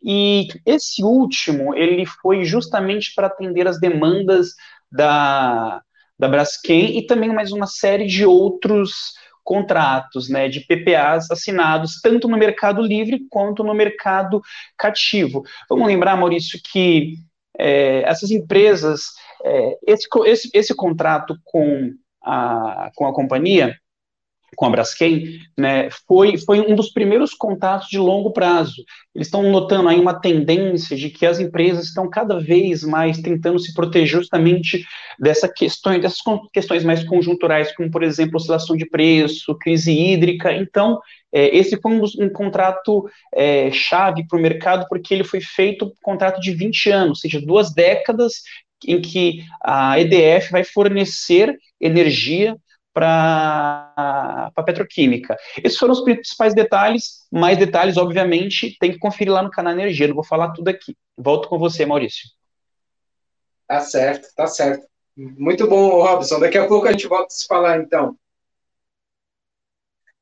e 0.03 0.47
esse 0.65 1.03
último, 1.03 1.75
ele 1.75 2.03
foi 2.03 2.45
justamente 2.45 3.13
para 3.15 3.27
atender 3.27 3.67
as 3.67 3.79
demandas 3.79 4.55
da, 4.91 5.83
da 6.17 6.27
Braskem 6.27 6.97
e 6.97 7.05
também 7.05 7.31
mais 7.31 7.51
uma 7.51 7.67
série 7.67 8.07
de 8.07 8.25
outros 8.25 9.13
contratos, 9.43 10.27
né, 10.27 10.49
de 10.49 10.61
PPAs 10.61 11.29
assinados, 11.29 12.01
tanto 12.01 12.27
no 12.27 12.37
mercado 12.37 12.81
livre 12.81 13.19
quanto 13.29 13.63
no 13.63 13.75
mercado 13.75 14.41
cativo. 14.75 15.43
Vamos 15.69 15.85
lembrar, 15.85 16.17
Maurício, 16.17 16.59
que 16.71 17.13
é, 17.59 18.01
essas 18.03 18.31
empresas, 18.31 19.01
é, 19.43 19.77
esse, 19.87 20.07
esse, 20.25 20.49
esse 20.53 20.75
contrato 20.75 21.35
com 21.43 21.91
a, 22.23 22.91
com 22.95 23.05
a 23.05 23.13
companhia, 23.13 23.75
com 24.55 24.65
a 24.65 24.69
Braskem, 24.69 25.39
né, 25.57 25.89
foi, 26.07 26.37
foi 26.37 26.59
um 26.59 26.75
dos 26.75 26.89
primeiros 26.89 27.33
contatos 27.33 27.87
de 27.89 27.97
longo 27.97 28.31
prazo. 28.31 28.83
Eles 29.13 29.27
estão 29.27 29.43
notando 29.43 29.89
aí 29.89 29.99
uma 29.99 30.19
tendência 30.19 30.95
de 30.95 31.09
que 31.09 31.25
as 31.25 31.39
empresas 31.39 31.85
estão 31.85 32.09
cada 32.09 32.39
vez 32.39 32.83
mais 32.83 33.19
tentando 33.19 33.59
se 33.59 33.73
proteger 33.73 34.07
justamente 34.07 34.85
dessa 35.19 35.47
questão, 35.47 35.97
dessas 35.99 36.21
questões 36.53 36.83
mais 36.83 37.03
conjunturais, 37.03 37.73
como, 37.75 37.89
por 37.89 38.03
exemplo, 38.03 38.37
oscilação 38.37 38.75
de 38.75 38.85
preço, 38.85 39.57
crise 39.57 39.91
hídrica. 39.91 40.53
Então, 40.53 40.99
é, 41.31 41.55
esse 41.55 41.79
foi 41.81 41.91
um, 41.91 42.03
um 42.19 42.29
contrato 42.29 43.09
é, 43.33 43.71
chave 43.71 44.27
para 44.27 44.37
o 44.37 44.41
mercado, 44.41 44.85
porque 44.89 45.13
ele 45.13 45.23
foi 45.23 45.41
feito 45.41 45.85
um 45.85 45.91
contrato 46.01 46.39
de 46.39 46.51
20 46.51 46.89
anos, 46.89 47.09
ou 47.09 47.15
seja, 47.15 47.41
duas 47.41 47.73
décadas 47.73 48.41
em 48.85 49.01
que 49.01 49.43
a 49.63 49.99
EDF 49.99 50.51
vai 50.51 50.63
fornecer 50.63 51.57
energia 51.79 52.55
para 52.95 53.91
a 54.55 54.63
petroquímica. 54.63 55.35
Esses 55.61 55.77
foram 55.77 55.91
os 55.91 56.01
principais 56.01 56.55
detalhes, 56.55 57.27
mais 57.29 57.57
detalhes, 57.57 57.97
obviamente, 57.97 58.77
tem 58.79 58.93
que 58.93 58.97
conferir 58.97 59.33
lá 59.33 59.43
no 59.43 59.51
canal 59.51 59.73
Energia, 59.73 60.07
não 60.07 60.15
vou 60.15 60.23
falar 60.23 60.53
tudo 60.53 60.69
aqui. 60.69 60.95
Volto 61.17 61.49
com 61.49 61.59
você, 61.59 61.85
Maurício. 61.85 62.29
Tá 63.67 63.81
certo, 63.81 64.29
tá 64.33 64.47
certo. 64.47 64.87
Muito 65.17 65.67
bom, 65.67 66.01
Robson. 66.01 66.39
Daqui 66.39 66.57
a 66.57 66.67
pouco 66.67 66.87
a 66.87 66.93
gente 66.93 67.07
volta 67.07 67.27
a 67.27 67.29
se 67.35 67.45
falar, 67.45 67.79
então. 67.79 68.17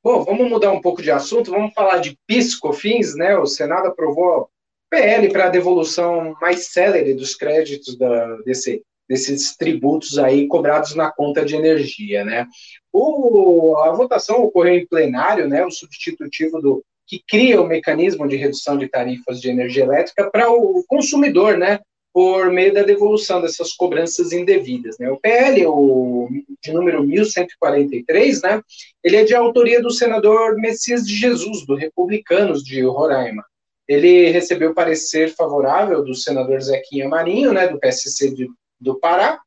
Bom, 0.03 0.23
vamos 0.23 0.49
mudar 0.49 0.71
um 0.71 0.81
pouco 0.81 1.01
de 1.01 1.12
assunto, 1.12 1.51
vamos 1.51 1.73
falar 1.73 1.99
de 1.99 2.17
PIS, 2.25 2.55
COFINS, 2.55 3.15
né? 3.15 3.38
O 3.38 3.45
Senado 3.45 3.88
aprovou 3.88 4.49
PL 4.89 5.31
para 5.31 5.45
a 5.45 5.49
devolução 5.49 6.36
mais 6.41 6.67
célere 6.67 7.13
dos 7.13 7.36
créditos 7.36 7.95
da, 7.97 8.36
desse 8.38 8.83
desses 9.08 9.56
tributos 9.56 10.18
aí 10.18 10.48
cobrados 10.48 10.96
na 10.96 11.12
conta 11.12 11.44
de 11.44 11.56
energia, 11.56 12.24
né? 12.24 12.48
O, 12.92 13.76
a 13.78 13.92
votação 13.92 14.44
ocorreu 14.44 14.76
em 14.76 14.88
plenário, 14.88 15.48
né? 15.48 15.66
O 15.66 15.72
substitutivo 15.72 16.62
do 16.62 16.84
que 17.06 17.22
cria 17.28 17.62
o 17.62 17.68
mecanismo 17.68 18.28
de 18.28 18.36
redução 18.36 18.78
de 18.78 18.88
tarifas 18.88 19.42
de 19.42 19.50
energia 19.50 19.84
elétrica 19.84 20.30
para 20.32 20.50
o 20.52 20.84
consumidor, 20.88 21.58
né? 21.58 21.80
Por 22.13 22.52
meio 22.52 22.74
da 22.74 22.84
devolução 22.84 23.42
dessas 23.42 23.74
cobranças 23.74 24.32
indevidas, 24.32 24.98
né? 25.00 25.10
O 25.12 25.20
PL, 25.20 25.66
o 25.68 26.30
de 26.63 26.72
número 26.72 27.04
1143, 27.04 28.42
né? 28.42 28.62
Ele 29.04 29.18
é 29.18 29.24
de 29.24 29.36
autoria 29.36 29.82
do 29.82 29.92
senador 29.92 30.56
Messias 30.56 31.06
de 31.06 31.16
Jesus, 31.16 31.66
do 31.66 31.76
Republicanos 31.76 32.63
de 32.63 32.82
Roraima. 32.84 33.44
Ele 33.88 34.30
recebeu 34.30 34.74
parecer 34.74 35.36
favorável 35.36 36.04
do 36.04 36.16
senador 36.16 36.62
Zequinha 36.62 37.10
Marinho, 37.10 37.52
né, 37.52 37.68
do 37.68 37.80
PSC 37.80 38.34
de 38.34 38.48
do 38.84 39.00
Pará, 39.00 39.39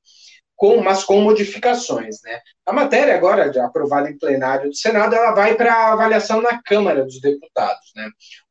com, 0.57 0.81
mas 0.81 1.05
com 1.05 1.20
modificações. 1.20 2.16
Né? 2.25 2.40
A 2.64 2.72
matéria 2.72 3.14
agora, 3.14 3.53
aprovada 3.64 4.11
em 4.11 4.18
plenário 4.18 4.70
do 4.70 4.77
Senado, 4.77 5.14
ela 5.14 5.33
vai 5.33 5.55
para 5.55 5.92
avaliação 5.92 6.40
na 6.40 6.61
Câmara 6.62 7.05
dos 7.05 7.20
Deputados. 7.20 7.92
Né? 7.94 8.09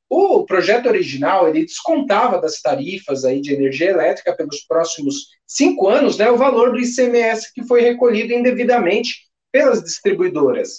O 0.08 0.45
projeto 0.45 0.88
original 0.88 1.50
ele 1.50 1.65
descontava 1.65 2.39
das 2.39 2.62
tarifas 2.62 3.26
aí 3.26 3.41
de 3.41 3.54
energia 3.54 3.89
elétrica 3.89 4.36
pelos 4.36 4.62
próximos 4.62 5.30
cinco 5.48 5.88
anos 5.88 6.17
né, 6.17 6.30
o 6.30 6.38
valor 6.38 6.71
do 6.71 6.80
ICMS 6.80 7.52
que 7.54 7.63
foi 7.63 7.82
recolhido 7.82 8.32
indevidamente 8.32 9.26
pelas 9.52 9.84
distribuidoras. 9.84 10.78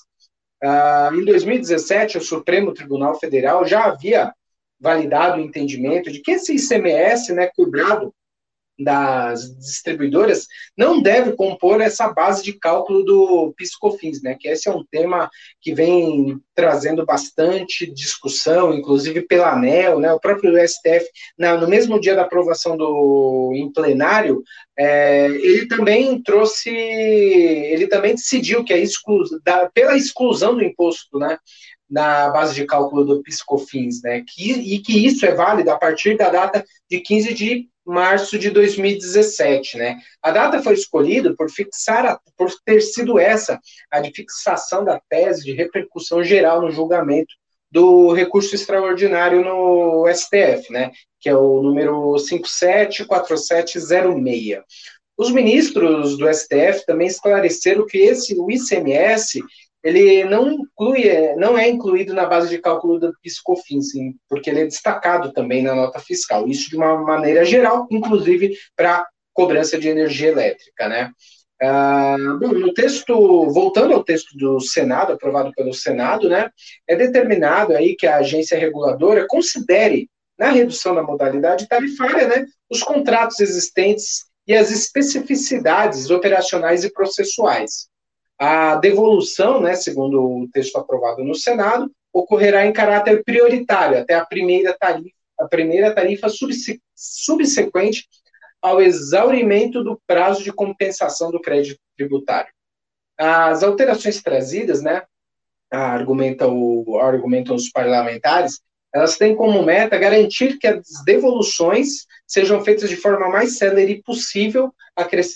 Ah, 0.62 1.10
em 1.12 1.24
2017, 1.24 2.18
o 2.18 2.22
Supremo 2.22 2.72
Tribunal 2.72 3.18
Federal 3.18 3.66
já 3.66 3.84
havia 3.84 4.32
validado 4.78 5.38
o 5.38 5.44
entendimento 5.44 6.10
de 6.10 6.20
que 6.20 6.32
esse 6.32 6.54
ICMS 6.54 7.32
né, 7.32 7.50
cobrado 7.54 8.14
das 8.78 9.56
distribuidoras 9.56 10.46
não 10.76 11.00
deve 11.00 11.32
compor 11.32 11.80
essa 11.80 12.08
base 12.12 12.42
de 12.42 12.52
cálculo 12.52 13.02
do 13.02 13.54
PiscoFins, 13.56 14.22
né? 14.22 14.36
Que 14.38 14.48
esse 14.48 14.68
é 14.68 14.72
um 14.72 14.84
tema 14.84 15.30
que 15.60 15.74
vem 15.74 16.38
trazendo 16.54 17.04
bastante 17.04 17.90
discussão, 17.90 18.74
inclusive 18.74 19.22
pela 19.22 19.52
ANEL, 19.52 19.98
né? 19.98 20.12
O 20.12 20.20
próprio 20.20 20.56
STF, 20.66 21.06
na, 21.38 21.56
no 21.56 21.68
mesmo 21.68 21.98
dia 21.98 22.14
da 22.14 22.22
aprovação 22.22 22.76
do 22.76 23.52
em 23.54 23.72
plenário, 23.72 24.42
é, 24.78 25.26
ele 25.26 25.66
também 25.66 26.22
trouxe, 26.22 26.70
ele 26.70 27.86
também 27.86 28.14
decidiu 28.14 28.62
que 28.62 28.74
a 28.74 28.78
exclu, 28.78 29.24
da, 29.42 29.70
pela 29.70 29.96
exclusão 29.96 30.54
do 30.54 30.62
imposto, 30.62 31.18
né? 31.18 31.38
na 31.88 32.30
base 32.30 32.52
de 32.52 32.66
cálculo 32.66 33.04
do 33.04 33.22
PiscoFins, 33.22 34.02
né? 34.02 34.22
Que, 34.26 34.52
e 34.52 34.80
que 34.80 35.06
isso 35.06 35.24
é 35.24 35.32
válido 35.32 35.70
a 35.70 35.78
partir 35.78 36.16
da 36.16 36.28
data 36.28 36.64
de 36.90 37.00
15 37.00 37.32
de 37.32 37.68
março 37.86 38.38
de 38.38 38.50
2017, 38.50 39.78
né? 39.78 39.96
A 40.22 40.30
data 40.30 40.62
foi 40.62 40.74
escolhida 40.74 41.34
por 41.36 41.50
fixar, 41.50 42.04
a, 42.04 42.20
por 42.36 42.50
ter 42.64 42.80
sido 42.80 43.18
essa 43.18 43.60
a 43.90 44.00
de 44.00 44.10
fixação 44.10 44.84
da 44.84 45.00
tese 45.08 45.44
de 45.44 45.52
repercussão 45.52 46.24
geral 46.24 46.60
no 46.60 46.70
julgamento 46.70 47.34
do 47.70 48.12
recurso 48.12 48.54
extraordinário 48.54 49.44
no 49.44 50.06
STF, 50.12 50.72
né? 50.72 50.90
Que 51.20 51.28
é 51.28 51.36
o 51.36 51.62
número 51.62 52.16
574706. 52.16 54.62
Os 55.16 55.30
ministros 55.30 56.18
do 56.18 56.28
STF 56.32 56.84
também 56.86 57.06
esclareceram 57.06 57.86
que 57.86 57.98
esse 57.98 58.34
o 58.38 58.50
ICMS 58.50 59.40
ele 59.86 60.24
não 60.24 60.50
inclui, 60.50 61.04
não 61.36 61.56
é 61.56 61.68
incluído 61.68 62.12
na 62.12 62.26
base 62.26 62.48
de 62.48 62.58
cálculo 62.58 62.98
do 62.98 63.12
Piscofins, 63.22 63.92
porque 64.28 64.50
ele 64.50 64.62
é 64.62 64.64
destacado 64.64 65.32
também 65.32 65.62
na 65.62 65.76
nota 65.76 66.00
fiscal. 66.00 66.48
Isso 66.48 66.68
de 66.68 66.76
uma 66.76 67.00
maneira 67.00 67.44
geral, 67.44 67.86
inclusive 67.88 68.56
para 68.74 69.06
cobrança 69.32 69.78
de 69.78 69.88
energia 69.88 70.30
elétrica, 70.30 70.88
né? 70.88 71.12
Ah, 71.62 72.16
bom, 72.40 72.48
no 72.48 72.74
texto, 72.74 73.14
voltando 73.50 73.94
ao 73.94 74.02
texto 74.02 74.36
do 74.36 74.58
Senado, 74.60 75.12
aprovado 75.12 75.52
pelo 75.54 75.72
Senado, 75.72 76.28
né, 76.28 76.50
é 76.86 76.96
determinado 76.96 77.72
aí 77.72 77.94
que 77.94 78.08
a 78.08 78.16
agência 78.16 78.58
reguladora 78.58 79.24
considere 79.28 80.10
na 80.36 80.50
redução 80.50 80.96
da 80.96 81.02
modalidade 81.02 81.68
tarifária, 81.68 82.26
né, 82.26 82.44
os 82.68 82.82
contratos 82.82 83.38
existentes 83.38 84.24
e 84.48 84.54
as 84.54 84.70
especificidades 84.72 86.10
operacionais 86.10 86.82
e 86.82 86.92
processuais. 86.92 87.88
A 88.38 88.76
devolução, 88.76 89.60
né, 89.60 89.74
segundo 89.74 90.22
o 90.22 90.48
texto 90.52 90.76
aprovado 90.76 91.24
no 91.24 91.34
Senado, 91.34 91.90
ocorrerá 92.12 92.66
em 92.66 92.72
caráter 92.72 93.22
prioritário 93.24 93.98
até 93.98 94.14
a 94.14 94.24
primeira 94.24 94.76
tarifa, 94.78 95.16
a 95.38 95.46
primeira 95.46 95.94
tarifa 95.94 96.28
subsequente 96.94 98.06
ao 98.60 98.80
exaurimento 98.80 99.84
do 99.84 100.00
prazo 100.06 100.42
de 100.42 100.52
compensação 100.52 101.30
do 101.30 101.40
crédito 101.40 101.78
tributário. 101.96 102.52
As 103.18 103.62
alterações 103.62 104.22
trazidas, 104.22 104.82
né, 104.82 105.02
argumentam, 105.70 106.84
argumentam 107.00 107.54
os 107.54 107.70
parlamentares, 107.70 108.60
elas 108.94 109.16
têm 109.16 109.36
como 109.36 109.62
meta 109.62 109.98
garantir 109.98 110.58
que 110.58 110.66
as 110.66 110.86
devoluções 111.04 112.06
sejam 112.26 112.64
feitas 112.64 112.88
de 112.88 112.96
forma 112.96 113.28
mais 113.28 113.58
célere 113.58 114.02
possível, 114.02 114.72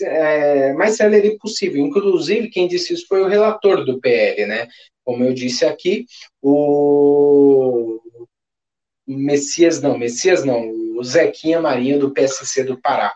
é, 0.03 0.73
mais 0.73 0.95
célere 0.95 1.37
possível. 1.37 1.85
Inclusive, 1.85 2.49
quem 2.49 2.67
disse 2.67 2.93
isso 2.93 3.07
foi 3.07 3.21
o 3.21 3.27
relator 3.27 3.85
do 3.85 3.99
PL, 3.99 4.45
né? 4.45 4.67
Como 5.03 5.23
eu 5.23 5.33
disse 5.33 5.65
aqui, 5.65 6.05
o 6.41 7.99
Messias, 9.07 9.81
não, 9.81 9.97
Messias 9.97 10.43
não, 10.43 10.69
o 10.97 11.03
Zequinha 11.03 11.59
Marinho 11.59 11.99
do 11.99 12.11
PSC 12.11 12.63
do 12.63 12.79
Pará. 12.79 13.13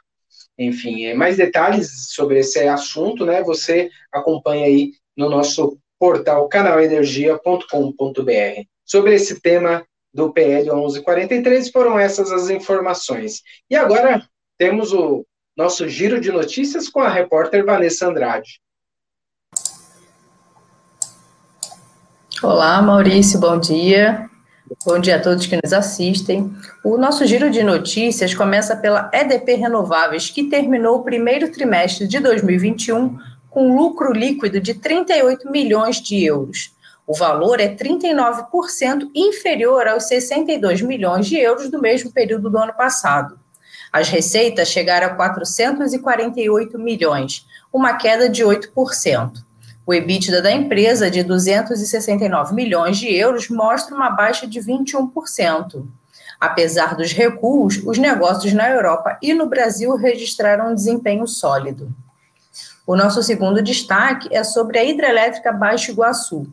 Enfim, 0.58 1.06
é, 1.06 1.14
mais 1.14 1.38
detalhes 1.38 2.10
sobre 2.10 2.40
esse 2.40 2.60
assunto, 2.68 3.26
né? 3.26 3.44
Você 3.44 3.90
acompanha 4.12 4.66
aí 4.66 4.94
no 5.16 5.30
nosso 5.30 5.78
portal 6.00 6.48
canalenergia.com.br. 6.48 8.64
Sobre 8.86 9.16
esse 9.16 9.42
tema 9.42 9.86
do 10.14 10.32
PL 10.32 10.64
1143, 10.64 11.72
foram 11.72 12.00
essas 12.00 12.32
as 12.32 12.50
informações. 12.50 13.42
E 13.70 13.76
agora 13.76 14.26
temos 14.58 14.94
o 14.94 15.26
nosso 15.56 15.88
giro 15.88 16.20
de 16.20 16.32
notícias 16.32 16.90
com 16.90 17.00
a 17.00 17.10
repórter 17.10 17.66
Vanessa 17.66 18.08
Andrade. 18.08 18.60
Olá, 22.44 22.82
Maurício, 22.82 23.40
bom 23.40 23.58
dia. 23.58 24.30
Bom 24.86 25.00
dia 25.00 25.16
a 25.16 25.22
todos 25.22 25.46
que 25.46 25.58
nos 25.64 25.72
assistem. 25.72 26.54
O 26.84 26.98
nosso 26.98 27.26
giro 27.26 27.50
de 27.50 27.64
notícias 27.64 28.34
começa 28.34 28.76
pela 28.76 29.10
EDP 29.14 29.56
Renováveis, 29.56 30.30
que 30.30 30.50
terminou 30.50 30.98
o 30.98 31.04
primeiro 31.04 31.50
trimestre 31.50 32.06
de 32.06 32.20
2021 32.20 33.18
com 33.50 33.78
lucro 33.78 34.12
líquido 34.12 34.60
de 34.60 34.74
38 34.74 35.50
milhões 35.50 36.02
de 36.02 36.22
euros. 36.26 36.76
O 37.08 37.16
valor 37.16 37.62
é 37.62 37.70
39% 37.70 39.10
inferior 39.16 39.88
aos 39.88 40.08
62 40.08 40.82
milhões 40.82 41.28
de 41.28 41.38
euros 41.38 41.70
do 41.70 41.80
mesmo 41.80 42.12
período 42.12 42.50
do 42.50 42.58
ano 42.58 42.74
passado. 42.74 43.40
As 43.92 44.10
receitas 44.10 44.68
chegaram 44.68 45.08
a 45.08 45.16
448 45.16 46.78
milhões, 46.78 47.46
uma 47.72 47.94
queda 47.94 48.28
de 48.28 48.44
8%. 48.44 49.44
O 49.88 49.94
EBITDA 49.94 50.42
da 50.42 50.52
empresa, 50.52 51.12
de 51.12 51.22
269 51.22 52.56
milhões 52.56 52.98
de 52.98 53.14
euros, 53.14 53.50
mostra 53.50 53.96
uma 53.96 54.10
baixa 54.10 54.48
de 54.48 54.60
21%. 54.60 55.86
Apesar 56.40 56.96
dos 56.96 57.12
recuos, 57.12 57.82
os 57.86 57.98
negócios 57.98 58.52
na 58.54 58.70
Europa 58.70 59.18
e 59.22 59.34
no 59.34 59.48
Brasil 59.48 59.96
registraram 59.96 60.72
um 60.72 60.76
desempenho 60.76 61.28
sólido. 61.28 61.94
O 62.86 62.96
nosso 62.96 63.22
segundo 63.24 63.62
destaque 63.62 64.28
é 64.32 64.44
sobre 64.44 64.80
a 64.80 64.84
hidrelétrica 64.84 65.52
Baixo 65.52 65.92
Iguaçu. 65.92 66.48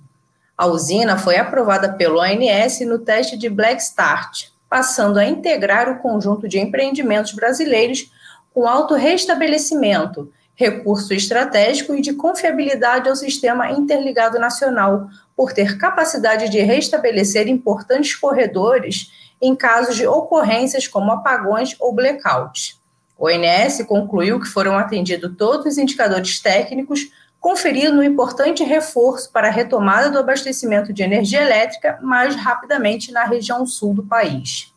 A 0.56 0.66
usina 0.66 1.18
foi 1.18 1.36
aprovada 1.36 1.92
pelo 1.94 2.20
ANS 2.20 2.80
no 2.86 2.98
teste 2.98 3.36
de 3.36 3.48
Black 3.48 3.82
Start, 3.82 4.51
passando 4.72 5.18
a 5.18 5.26
integrar 5.26 5.86
o 5.90 5.98
conjunto 5.98 6.48
de 6.48 6.58
empreendimentos 6.58 7.34
brasileiros 7.34 8.10
com 8.54 8.66
alto 8.66 8.94
restabelecimento, 8.94 10.32
recurso 10.54 11.12
estratégico 11.12 11.94
e 11.94 12.00
de 12.00 12.14
confiabilidade 12.14 13.06
ao 13.06 13.14
sistema 13.14 13.70
interligado 13.70 14.38
nacional, 14.38 15.10
por 15.36 15.52
ter 15.52 15.76
capacidade 15.76 16.48
de 16.48 16.58
restabelecer 16.60 17.48
importantes 17.48 18.14
corredores 18.14 19.12
em 19.42 19.54
casos 19.54 19.94
de 19.94 20.06
ocorrências 20.06 20.88
como 20.88 21.12
apagões 21.12 21.76
ou 21.78 21.92
blackouts. 21.94 22.80
O 23.18 23.26
ONS 23.26 23.84
concluiu 23.86 24.40
que 24.40 24.48
foram 24.48 24.78
atendidos 24.78 25.36
todos 25.36 25.66
os 25.66 25.76
indicadores 25.76 26.40
técnicos 26.40 27.10
conferindo 27.42 27.98
um 27.98 28.04
importante 28.04 28.62
reforço 28.62 29.28
para 29.32 29.48
a 29.48 29.50
retomada 29.50 30.08
do 30.08 30.18
abastecimento 30.18 30.92
de 30.92 31.02
energia 31.02 31.42
elétrica 31.42 31.98
mais 32.00 32.36
rapidamente 32.36 33.10
na 33.10 33.24
região 33.24 33.66
sul 33.66 33.92
do 33.92 34.04
país. 34.04 34.72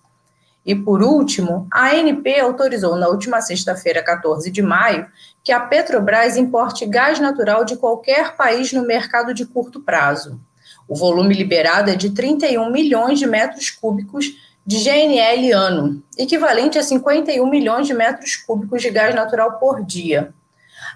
E 0.65 0.73
por 0.73 1.03
último, 1.03 1.67
a 1.71 1.91
ANP 1.91 2.39
autorizou 2.39 2.95
na 2.95 3.07
última 3.07 3.39
sexta-feira, 3.39 4.01
14 4.01 4.49
de 4.49 4.63
maio, 4.63 5.05
que 5.43 5.51
a 5.51 5.59
Petrobras 5.59 6.37
importe 6.37 6.87
gás 6.87 7.19
natural 7.19 7.63
de 7.63 7.77
qualquer 7.77 8.35
país 8.35 8.73
no 8.73 8.81
mercado 8.81 9.31
de 9.31 9.45
curto 9.45 9.79
prazo. 9.79 10.41
O 10.87 10.95
volume 10.95 11.35
liberado 11.35 11.91
é 11.91 11.95
de 11.95 12.09
31 12.09 12.71
milhões 12.71 13.19
de 13.19 13.27
metros 13.27 13.69
cúbicos 13.69 14.25
de 14.65 14.83
GNL 14.83 15.51
ano, 15.51 16.03
equivalente 16.17 16.79
a 16.79 16.83
51 16.83 17.47
milhões 17.47 17.85
de 17.85 17.93
metros 17.93 18.35
cúbicos 18.35 18.81
de 18.81 18.89
gás 18.89 19.13
natural 19.13 19.59
por 19.59 19.85
dia. 19.85 20.33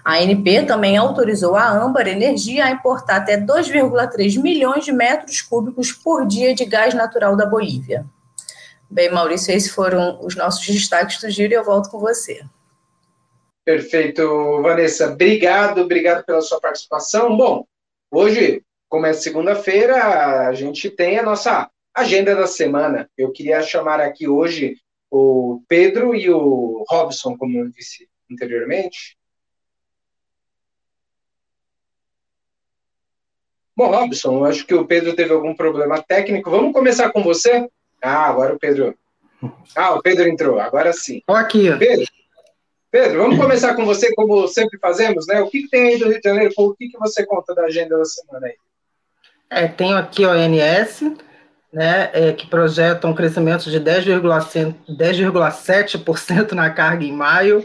A 0.04 0.14
ANP 0.14 0.64
também 0.66 0.96
autorizou 0.96 1.56
a 1.56 1.68
Âmbar 1.68 2.08
Energia 2.08 2.64
a 2.64 2.70
importar 2.70 3.16
até 3.16 3.36
2,3 3.36 4.40
milhões 4.40 4.84
de 4.84 4.92
metros 4.92 5.42
cúbicos 5.42 5.92
por 5.92 6.26
dia 6.26 6.54
de 6.54 6.64
gás 6.64 6.94
natural 6.94 7.36
da 7.36 7.46
Bolívia. 7.46 8.04
Bem, 8.88 9.10
Maurício, 9.10 9.54
esses 9.54 9.70
foram 9.70 10.18
os 10.24 10.34
nossos 10.34 10.66
destaques 10.66 11.20
do 11.20 11.30
giro 11.30 11.52
e 11.52 11.56
eu 11.56 11.64
volto 11.64 11.90
com 11.90 11.98
você. 11.98 12.42
Perfeito, 13.64 14.60
Vanessa. 14.62 15.12
Obrigado, 15.12 15.82
obrigado 15.82 16.24
pela 16.24 16.40
sua 16.40 16.60
participação. 16.60 17.36
Bom, 17.36 17.64
hoje, 18.10 18.62
como 18.88 19.06
é 19.06 19.12
segunda-feira, 19.12 20.48
a 20.48 20.52
gente 20.54 20.90
tem 20.90 21.18
a 21.18 21.22
nossa 21.22 21.70
agenda 21.94 22.34
da 22.34 22.46
semana. 22.46 23.08
Eu 23.16 23.30
queria 23.30 23.62
chamar 23.62 24.00
aqui 24.00 24.26
hoje 24.26 24.76
o 25.10 25.62
Pedro 25.68 26.14
e 26.14 26.30
o 26.30 26.84
Robson, 26.88 27.36
como 27.36 27.58
eu 27.58 27.68
disse 27.68 28.08
anteriormente, 28.30 29.16
Bom, 33.80 33.90
Robson, 33.92 34.44
acho 34.44 34.66
que 34.66 34.74
o 34.74 34.84
Pedro 34.84 35.14
teve 35.14 35.32
algum 35.32 35.54
problema 35.54 36.02
técnico. 36.02 36.50
Vamos 36.50 36.74
começar 36.74 37.08
com 37.08 37.22
você? 37.22 37.66
Ah, 38.02 38.26
agora 38.26 38.54
o 38.54 38.58
Pedro. 38.58 38.94
Ah, 39.74 39.94
o 39.94 40.02
Pedro 40.02 40.28
entrou, 40.28 40.60
agora 40.60 40.92
sim. 40.92 41.22
Olha 41.26 41.40
aqui. 41.40 41.74
Pedro, 41.78 42.06
Pedro, 42.90 43.22
vamos 43.22 43.38
começar 43.38 43.74
com 43.74 43.86
você, 43.86 44.14
como 44.14 44.46
sempre 44.48 44.78
fazemos, 44.78 45.26
né? 45.26 45.40
O 45.40 45.48
que, 45.48 45.62
que 45.62 45.70
tem 45.70 45.94
aí 45.94 45.98
do 45.98 46.10
Rio 46.10 46.20
de 46.20 46.28
Janeiro? 46.28 46.52
O 46.58 46.74
que, 46.74 46.90
que 46.90 46.98
você 46.98 47.24
conta 47.24 47.54
da 47.54 47.62
agenda 47.62 47.96
da 47.96 48.04
semana 48.04 48.48
aí? 48.48 48.56
É, 49.48 49.66
tenho 49.66 49.96
aqui 49.96 50.26
o 50.26 50.30
ONS, 50.30 51.16
né, 51.72 52.10
é, 52.12 52.34
que 52.34 52.46
projeta 52.48 53.08
um 53.08 53.14
crescimento 53.14 53.70
de 53.70 53.80
10,7% 53.80 54.74
10, 54.88 56.52
na 56.52 56.68
carga 56.68 57.02
em 57.02 57.12
maio 57.12 57.64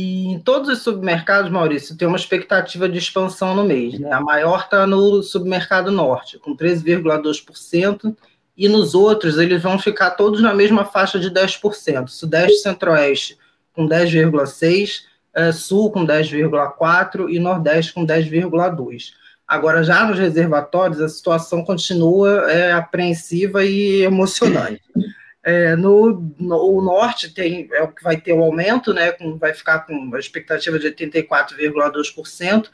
e 0.00 0.28
em 0.28 0.38
todos 0.38 0.68
os 0.68 0.82
submercados, 0.84 1.50
Maurício, 1.50 1.96
tem 1.96 2.06
uma 2.06 2.16
expectativa 2.16 2.88
de 2.88 2.98
expansão 2.98 3.52
no 3.52 3.64
mês. 3.64 3.98
Né? 3.98 4.08
A 4.12 4.20
maior 4.20 4.60
está 4.60 4.86
no 4.86 5.24
submercado 5.24 5.90
norte, 5.90 6.38
com 6.38 6.56
13,2%, 6.56 8.16
e 8.56 8.68
nos 8.68 8.94
outros 8.94 9.38
eles 9.38 9.60
vão 9.60 9.76
ficar 9.76 10.10
todos 10.12 10.40
na 10.40 10.54
mesma 10.54 10.84
faixa 10.84 11.18
de 11.18 11.28
10%. 11.28 12.06
Sudeste 12.06 12.58
Centro-Oeste 12.58 13.38
com 13.72 13.88
10,6%, 13.88 15.00
é, 15.34 15.50
Sul 15.50 15.90
com 15.90 16.06
10,4% 16.06 17.28
e 17.28 17.40
Nordeste 17.40 17.92
com 17.92 18.06
10,2%. 18.06 19.14
Agora, 19.48 19.82
já 19.82 20.06
nos 20.06 20.16
reservatórios, 20.16 21.00
a 21.00 21.08
situação 21.08 21.64
continua 21.64 22.48
é, 22.52 22.70
apreensiva 22.70 23.64
e 23.64 24.02
emocionante. 24.02 24.80
É, 25.48 25.74
no, 25.76 26.34
no 26.38 26.56
o 26.56 26.82
norte 26.82 27.32
tem, 27.32 27.70
é 27.72 27.82
o 27.82 27.88
que 27.88 28.02
vai 28.02 28.20
ter 28.20 28.34
o 28.34 28.36
um 28.36 28.42
aumento, 28.42 28.92
né, 28.92 29.12
com, 29.12 29.38
vai 29.38 29.54
ficar 29.54 29.78
com 29.86 30.14
a 30.14 30.18
expectativa 30.18 30.78
de 30.78 30.90
84,2%, 30.90 32.66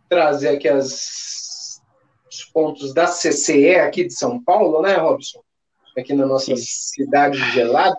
trazer 0.08 0.48
aqui 0.48 0.68
as, 0.68 1.80
os 2.28 2.44
pontos 2.52 2.92
da 2.92 3.06
CCE 3.06 3.76
aqui 3.76 4.04
de 4.04 4.12
São 4.12 4.42
Paulo, 4.42 4.82
né, 4.82 4.94
Robson? 4.96 5.42
Aqui 5.96 6.12
na 6.12 6.26
nossa 6.26 6.54
Sim. 6.54 6.62
cidade 6.62 7.38
gelada. 7.52 7.96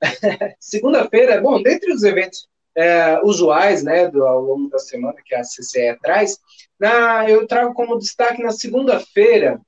Segunda-feira, 0.60 1.40
bom, 1.40 1.62
dentre 1.62 1.92
os 1.92 2.02
eventos 2.02 2.46
é, 2.76 3.18
usuais, 3.22 3.82
né, 3.82 4.08
do, 4.08 4.26
ao 4.26 4.40
longo 4.40 4.68
da 4.68 4.78
semana 4.78 5.16
que 5.24 5.34
a 5.34 5.42
CCE 5.42 5.98
traz, 6.02 6.38
na, 6.78 7.28
eu 7.28 7.46
trago 7.46 7.72
como 7.72 7.98
destaque 7.98 8.42
na 8.42 8.50
segunda-feira 8.50 9.60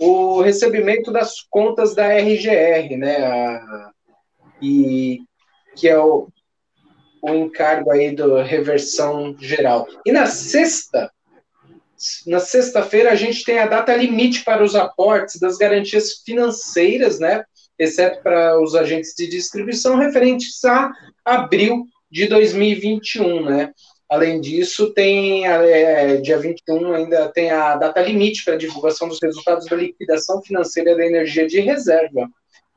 o 0.00 0.40
recebimento 0.40 1.12
das 1.12 1.42
contas 1.42 1.94
da 1.94 2.08
RGR, 2.08 2.96
né, 2.96 3.16
a, 3.18 3.90
e 4.60 5.20
que 5.76 5.88
é 5.88 5.98
o, 5.98 6.28
o 7.22 7.30
encargo 7.30 7.90
aí 7.90 8.14
da 8.14 8.42
reversão 8.42 9.36
geral. 9.38 9.86
E 10.04 10.10
na 10.10 10.26
sexta, 10.26 11.10
na 12.26 12.40
sexta-feira, 12.40 13.12
a 13.12 13.14
gente 13.14 13.44
tem 13.44 13.60
a 13.60 13.66
data 13.66 13.94
limite 13.94 14.44
para 14.44 14.62
os 14.62 14.74
aportes 14.74 15.38
das 15.38 15.56
garantias 15.56 16.22
financeiras, 16.24 17.20
né? 17.20 17.44
Exceto 17.78 18.20
para 18.22 18.60
os 18.60 18.74
agentes 18.74 19.14
de 19.16 19.28
distribuição, 19.28 19.96
referentes 19.96 20.64
a 20.64 20.90
abril 21.24 21.84
de 22.10 22.26
2021, 22.26 23.44
né? 23.44 23.72
Além 24.10 24.40
disso, 24.40 24.92
tem 24.92 25.46
é, 25.46 26.16
dia 26.16 26.38
21 26.38 26.92
ainda 26.92 27.28
tem 27.32 27.50
a 27.50 27.76
data 27.76 28.02
limite 28.02 28.44
para 28.44 28.56
divulgação 28.56 29.08
dos 29.08 29.18
resultados 29.22 29.64
da 29.66 29.76
liquidação 29.76 30.42
financeira 30.42 30.94
da 30.94 31.06
energia 31.06 31.46
de 31.46 31.60
reserva 31.60 32.28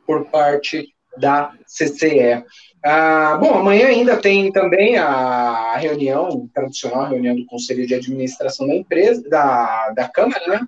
por 0.08 0.29
parte 0.29 0.88
da 1.17 1.51
CCE. 1.65 2.43
Ah, 2.88 3.36
bom, 3.41 3.56
amanhã 3.56 3.88
ainda 3.88 4.15
tem 4.15 4.52
também 4.52 4.95
a 4.95 5.76
reunião, 5.76 6.48
tradicional 6.54 7.10
reunião 7.10 7.36
do 7.36 7.43
Conselho 7.48 7.88
de 7.88 7.95
Administração 7.95 8.67
da 8.67 8.76
empresa, 8.76 9.28
da, 9.28 9.89
da 9.89 10.08
Câmara, 10.08 10.48
né? 10.48 10.67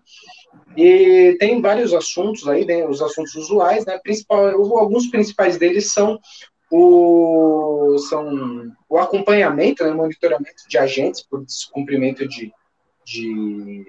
E 0.76 1.38
tem 1.40 1.62
vários 1.62 1.94
assuntos 1.94 2.48
aí, 2.48 2.66
né, 2.66 2.88
os 2.88 3.04
assuntos 3.04 3.36
usuais, 3.36 3.86
né? 3.86 4.00
Principal, 4.02 4.48
alguns 4.80 5.06
principais 5.12 5.60
deles 5.60 5.94
são 5.94 6.20
o, 6.72 8.00
são 8.10 8.74
o 8.90 8.98
acompanhamento, 8.98 9.84
né, 9.84 9.92
monitoramento 9.92 10.68
de 10.68 10.76
agentes 10.80 11.22
por 11.22 11.46
descumprimento 11.46 12.28
de, 12.28 12.52
de 13.06 13.86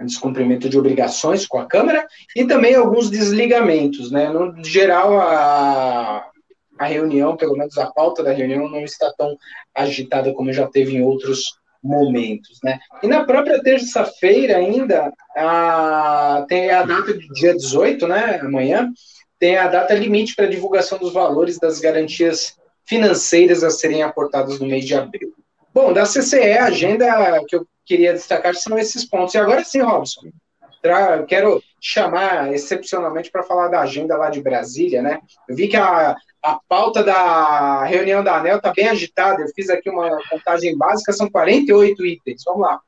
descumprimento 0.00 0.66
de 0.66 0.78
obrigações 0.78 1.46
com 1.46 1.58
a 1.58 1.66
Câmara 1.66 2.06
e 2.34 2.46
também 2.46 2.74
alguns 2.74 3.10
desligamentos, 3.10 4.10
né? 4.10 4.30
No 4.30 4.64
geral, 4.64 5.20
a, 5.20 6.30
a 6.78 6.86
reunião, 6.86 7.36
pelo 7.36 7.56
menos 7.56 7.76
a 7.78 7.90
pauta 7.90 8.22
da 8.22 8.32
reunião, 8.32 8.68
não 8.68 8.80
está 8.80 9.12
tão 9.16 9.36
agitada 9.74 10.32
como 10.32 10.52
já 10.52 10.66
teve 10.66 10.96
em 10.96 11.02
outros 11.02 11.58
momentos, 11.82 12.58
né? 12.62 12.78
E 13.02 13.06
na 13.06 13.24
própria 13.24 13.62
terça-feira 13.62 14.56
ainda, 14.56 15.12
a, 15.36 16.44
tem 16.48 16.70
a 16.70 16.82
data 16.82 17.12
do 17.12 17.32
dia 17.34 17.54
18, 17.54 18.06
né, 18.08 18.40
amanhã, 18.42 18.90
tem 19.38 19.56
a 19.56 19.68
data 19.68 19.94
limite 19.94 20.34
para 20.34 20.46
divulgação 20.46 20.98
dos 20.98 21.12
valores 21.12 21.58
das 21.58 21.78
garantias 21.78 22.56
financeiras 22.86 23.62
a 23.62 23.70
serem 23.70 24.02
aportadas 24.02 24.58
no 24.58 24.66
mês 24.66 24.84
de 24.84 24.94
abril. 24.94 25.32
Bom, 25.72 25.92
da 25.92 26.04
CCE, 26.04 26.52
a 26.52 26.66
agenda 26.66 27.06
que 27.46 27.56
eu 27.56 27.66
queria 27.84 28.12
destacar 28.12 28.54
são 28.54 28.78
esses 28.78 29.04
pontos. 29.04 29.34
E 29.34 29.38
agora 29.38 29.62
sim, 29.62 29.80
Robson, 29.82 30.30
quero 31.28 31.62
chamar 31.80 32.52
excepcionalmente 32.52 33.30
para 33.30 33.42
falar 33.42 33.68
da 33.68 33.80
agenda 33.80 34.16
lá 34.16 34.30
de 34.30 34.40
Brasília, 34.40 35.02
né? 35.02 35.20
Eu 35.48 35.54
vi 35.54 35.68
que 35.68 35.76
a, 35.76 36.16
a 36.46 36.60
pauta 36.68 37.02
da 37.02 37.82
reunião 37.84 38.22
da 38.22 38.36
ANEL 38.36 38.58
está 38.58 38.72
bem 38.72 38.86
agitada. 38.86 39.42
Eu 39.42 39.48
fiz 39.48 39.68
aqui 39.68 39.90
uma 39.90 40.16
contagem 40.30 40.78
básica, 40.78 41.12
são 41.12 41.28
48 41.28 42.06
itens. 42.06 42.42
Vamos 42.46 42.62
lá. 42.62 42.80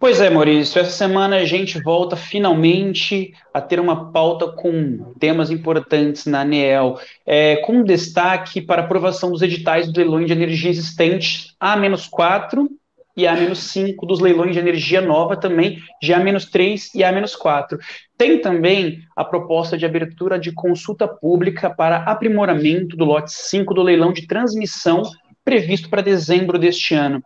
Pois 0.00 0.20
é, 0.20 0.28
Maurício, 0.28 0.80
essa 0.80 0.90
semana 0.90 1.36
a 1.36 1.44
gente 1.44 1.80
volta 1.80 2.16
finalmente 2.16 3.32
a 3.54 3.60
ter 3.60 3.78
uma 3.78 4.10
pauta 4.10 4.48
com 4.48 5.14
temas 5.20 5.48
importantes 5.48 6.26
na 6.26 6.40
ANEEL, 6.40 6.98
é, 7.24 7.56
com 7.58 7.84
destaque 7.84 8.60
para 8.60 8.82
aprovação 8.82 9.30
dos 9.30 9.40
editais 9.40 9.90
do 9.90 9.96
leilão 9.96 10.24
de 10.24 10.32
energia 10.32 10.70
existente 10.70 11.54
A-4 11.60 12.68
e 13.16 13.26
A-5 13.26 14.06
dos 14.06 14.20
leilões 14.20 14.52
de 14.52 14.58
energia 14.58 15.00
nova 15.00 15.36
também, 15.36 15.78
de 16.02 16.12
A-3 16.12 16.90
e 16.94 17.04
A-4. 17.04 17.78
Tem 18.16 18.40
também 18.40 19.00
a 19.16 19.24
proposta 19.24 19.76
de 19.78 19.86
abertura 19.86 20.38
de 20.38 20.52
consulta 20.52 21.06
pública 21.06 21.70
para 21.70 21.98
aprimoramento 21.98 22.96
do 22.96 23.04
lote 23.04 23.32
5 23.32 23.72
do 23.74 23.82
leilão 23.82 24.12
de 24.12 24.26
transmissão 24.26 25.02
previsto 25.44 25.90
para 25.90 26.02
dezembro 26.02 26.58
deste 26.58 26.94
ano. 26.94 27.22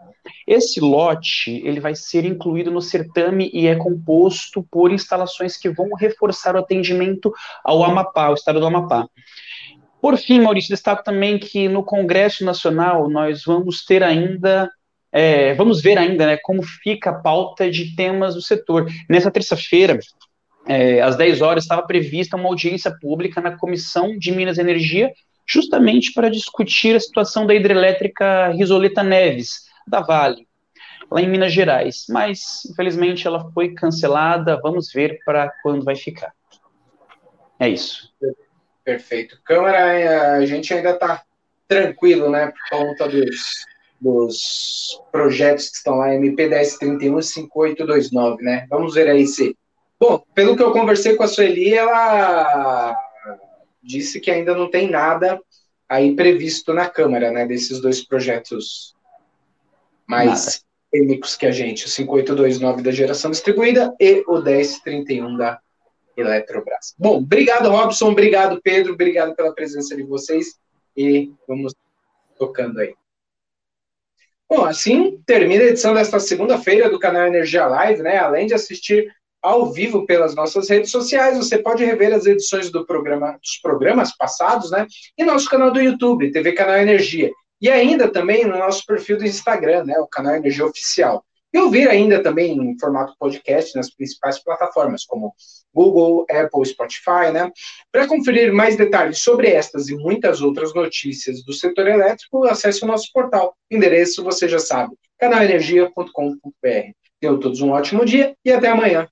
Esse 0.46 0.80
lote 0.80 1.62
ele 1.64 1.80
vai 1.80 1.94
ser 1.94 2.24
incluído 2.24 2.70
no 2.70 2.82
certame 2.82 3.50
e 3.52 3.66
é 3.66 3.76
composto 3.76 4.66
por 4.70 4.92
instalações 4.92 5.56
que 5.56 5.70
vão 5.70 5.94
reforçar 5.94 6.54
o 6.54 6.58
atendimento 6.58 7.32
ao 7.64 7.84
Amapá, 7.84 8.26
ao 8.26 8.34
estado 8.34 8.60
do 8.60 8.66
Amapá. 8.66 9.08
Por 10.00 10.16
fim, 10.16 10.40
Maurício, 10.40 10.70
destaco 10.70 11.02
também 11.02 11.38
que 11.38 11.68
no 11.68 11.82
Congresso 11.82 12.44
Nacional 12.44 13.08
nós 13.08 13.42
vamos 13.44 13.84
ter 13.84 14.02
ainda, 14.02 14.70
é, 15.12 15.54
vamos 15.54 15.80
ver 15.80 15.96
ainda 15.96 16.26
né, 16.26 16.38
como 16.42 16.62
fica 16.62 17.10
a 17.10 17.14
pauta 17.14 17.70
de 17.70 17.94
temas 17.94 18.34
do 18.34 18.42
setor. 18.42 18.86
Nessa 19.08 19.30
terça-feira, 19.30 19.98
é, 20.66 21.00
às 21.00 21.16
10 21.16 21.40
horas, 21.40 21.64
estava 21.64 21.86
prevista 21.86 22.36
uma 22.36 22.48
audiência 22.48 22.94
pública 23.00 23.40
na 23.40 23.56
Comissão 23.56 24.16
de 24.18 24.30
Minas 24.32 24.58
e 24.58 24.60
Energia, 24.60 25.12
justamente 25.46 26.12
para 26.12 26.28
discutir 26.28 26.94
a 26.94 27.00
situação 27.00 27.46
da 27.46 27.54
hidrelétrica 27.54 28.48
Risoleta 28.48 29.02
Neves, 29.02 29.62
da 29.86 30.00
Vale, 30.00 30.46
lá 31.10 31.22
em 31.22 31.28
Minas 31.28 31.52
Gerais. 31.52 32.04
Mas, 32.10 32.66
infelizmente, 32.70 33.26
ela 33.26 33.50
foi 33.52 33.72
cancelada. 33.72 34.60
Vamos 34.62 34.92
ver 34.92 35.20
para 35.24 35.50
quando 35.62 35.84
vai 35.84 35.96
ficar. 35.96 36.32
É 37.58 37.68
isso. 37.68 38.12
Perfeito. 38.84 39.40
Câmara, 39.42 40.34
a 40.34 40.44
gente 40.44 40.72
ainda 40.72 40.90
está 40.90 41.22
tranquilo, 41.66 42.30
né, 42.30 42.46
por 42.46 42.78
conta 42.78 43.08
dos, 43.08 43.66
dos 44.00 45.00
projetos 45.10 45.68
que 45.70 45.76
estão 45.76 45.96
lá, 45.96 46.14
MP 46.14 46.48
1031 46.48 47.18
e 47.18 47.22
5829, 47.22 48.42
né? 48.42 48.66
Vamos 48.70 48.94
ver 48.94 49.08
aí 49.08 49.26
se. 49.26 49.56
Bom, 49.98 50.22
pelo 50.34 50.56
que 50.56 50.62
eu 50.62 50.72
conversei 50.72 51.16
com 51.16 51.24
a 51.24 51.28
Sueli, 51.28 51.74
ela 51.74 52.96
disse 53.82 54.20
que 54.20 54.30
ainda 54.30 54.54
não 54.54 54.70
tem 54.70 54.88
nada 54.88 55.40
aí 55.88 56.14
previsto 56.14 56.72
na 56.74 56.88
Câmara, 56.88 57.30
né, 57.30 57.46
desses 57.46 57.80
dois 57.80 58.04
projetos 58.04 58.94
mais 60.06 60.64
técnicos 60.92 61.36
que 61.36 61.46
a 61.46 61.50
gente, 61.50 61.86
o 61.86 61.88
5829 61.88 62.82
da 62.82 62.90
geração 62.90 63.30
distribuída 63.30 63.94
e 63.98 64.22
o 64.26 64.40
1031 64.40 65.36
da 65.36 65.58
Eletrobras. 66.16 66.94
Bom, 66.98 67.18
obrigado, 67.18 67.70
Robson, 67.70 68.10
obrigado, 68.10 68.60
Pedro, 68.62 68.92
obrigado 68.92 69.34
pela 69.34 69.54
presença 69.54 69.96
de 69.96 70.02
vocês 70.02 70.58
e 70.96 71.32
vamos 71.46 71.74
tocando 72.36 72.80
aí. 72.80 72.94
Bom, 74.48 74.64
assim 74.64 75.20
termina 75.26 75.62
a 75.64 75.66
edição 75.66 75.92
desta 75.92 76.18
segunda-feira 76.18 76.88
do 76.88 76.98
canal 76.98 77.26
Energia 77.26 77.66
Live, 77.66 78.02
né? 78.02 78.16
Além 78.16 78.46
de 78.46 78.54
assistir 78.54 79.12
ao 79.42 79.70
vivo 79.70 80.06
pelas 80.06 80.34
nossas 80.34 80.68
redes 80.68 80.90
sociais, 80.90 81.36
você 81.36 81.58
pode 81.58 81.84
rever 81.84 82.12
as 82.14 82.26
edições 82.26 82.70
do 82.70 82.86
programa, 82.86 83.38
dos 83.42 83.58
programas 83.58 84.16
passados, 84.16 84.70
né? 84.70 84.86
E 85.16 85.24
nosso 85.24 85.48
canal 85.48 85.70
do 85.70 85.80
YouTube, 85.80 86.32
TV 86.32 86.52
Canal 86.52 86.76
Energia. 86.78 87.30
E 87.60 87.68
ainda 87.68 88.08
também 88.08 88.46
no 88.46 88.56
nosso 88.56 88.86
perfil 88.86 89.18
do 89.18 89.26
Instagram, 89.26 89.84
né, 89.84 89.98
o 89.98 90.06
canal 90.06 90.34
Energia 90.34 90.64
Oficial. 90.64 91.24
E 91.52 91.58
ouvir 91.58 91.88
ainda 91.88 92.22
também 92.22 92.52
em 92.52 92.78
formato 92.78 93.14
podcast 93.18 93.74
nas 93.74 93.90
principais 93.90 94.38
plataformas, 94.38 95.04
como 95.04 95.34
Google, 95.72 96.26
Apple, 96.30 96.66
Spotify, 96.66 97.32
né? 97.32 97.50
Para 97.90 98.06
conferir 98.06 98.52
mais 98.52 98.76
detalhes 98.76 99.20
sobre 99.20 99.48
estas 99.48 99.88
e 99.88 99.96
muitas 99.96 100.42
outras 100.42 100.74
notícias 100.74 101.42
do 101.42 101.52
setor 101.52 101.86
elétrico, 101.86 102.44
acesse 102.44 102.84
o 102.84 102.86
nosso 102.86 103.10
portal. 103.12 103.56
Endereço 103.70 104.22
você 104.22 104.46
já 104.48 104.58
sabe, 104.58 104.94
canalenergia.com.br. 105.18 106.92
Tenham 107.20 107.40
todos 107.40 107.60
um 107.60 107.70
ótimo 107.70 108.04
dia 108.04 108.36
e 108.44 108.52
até 108.52 108.68
amanhã. 108.68 109.08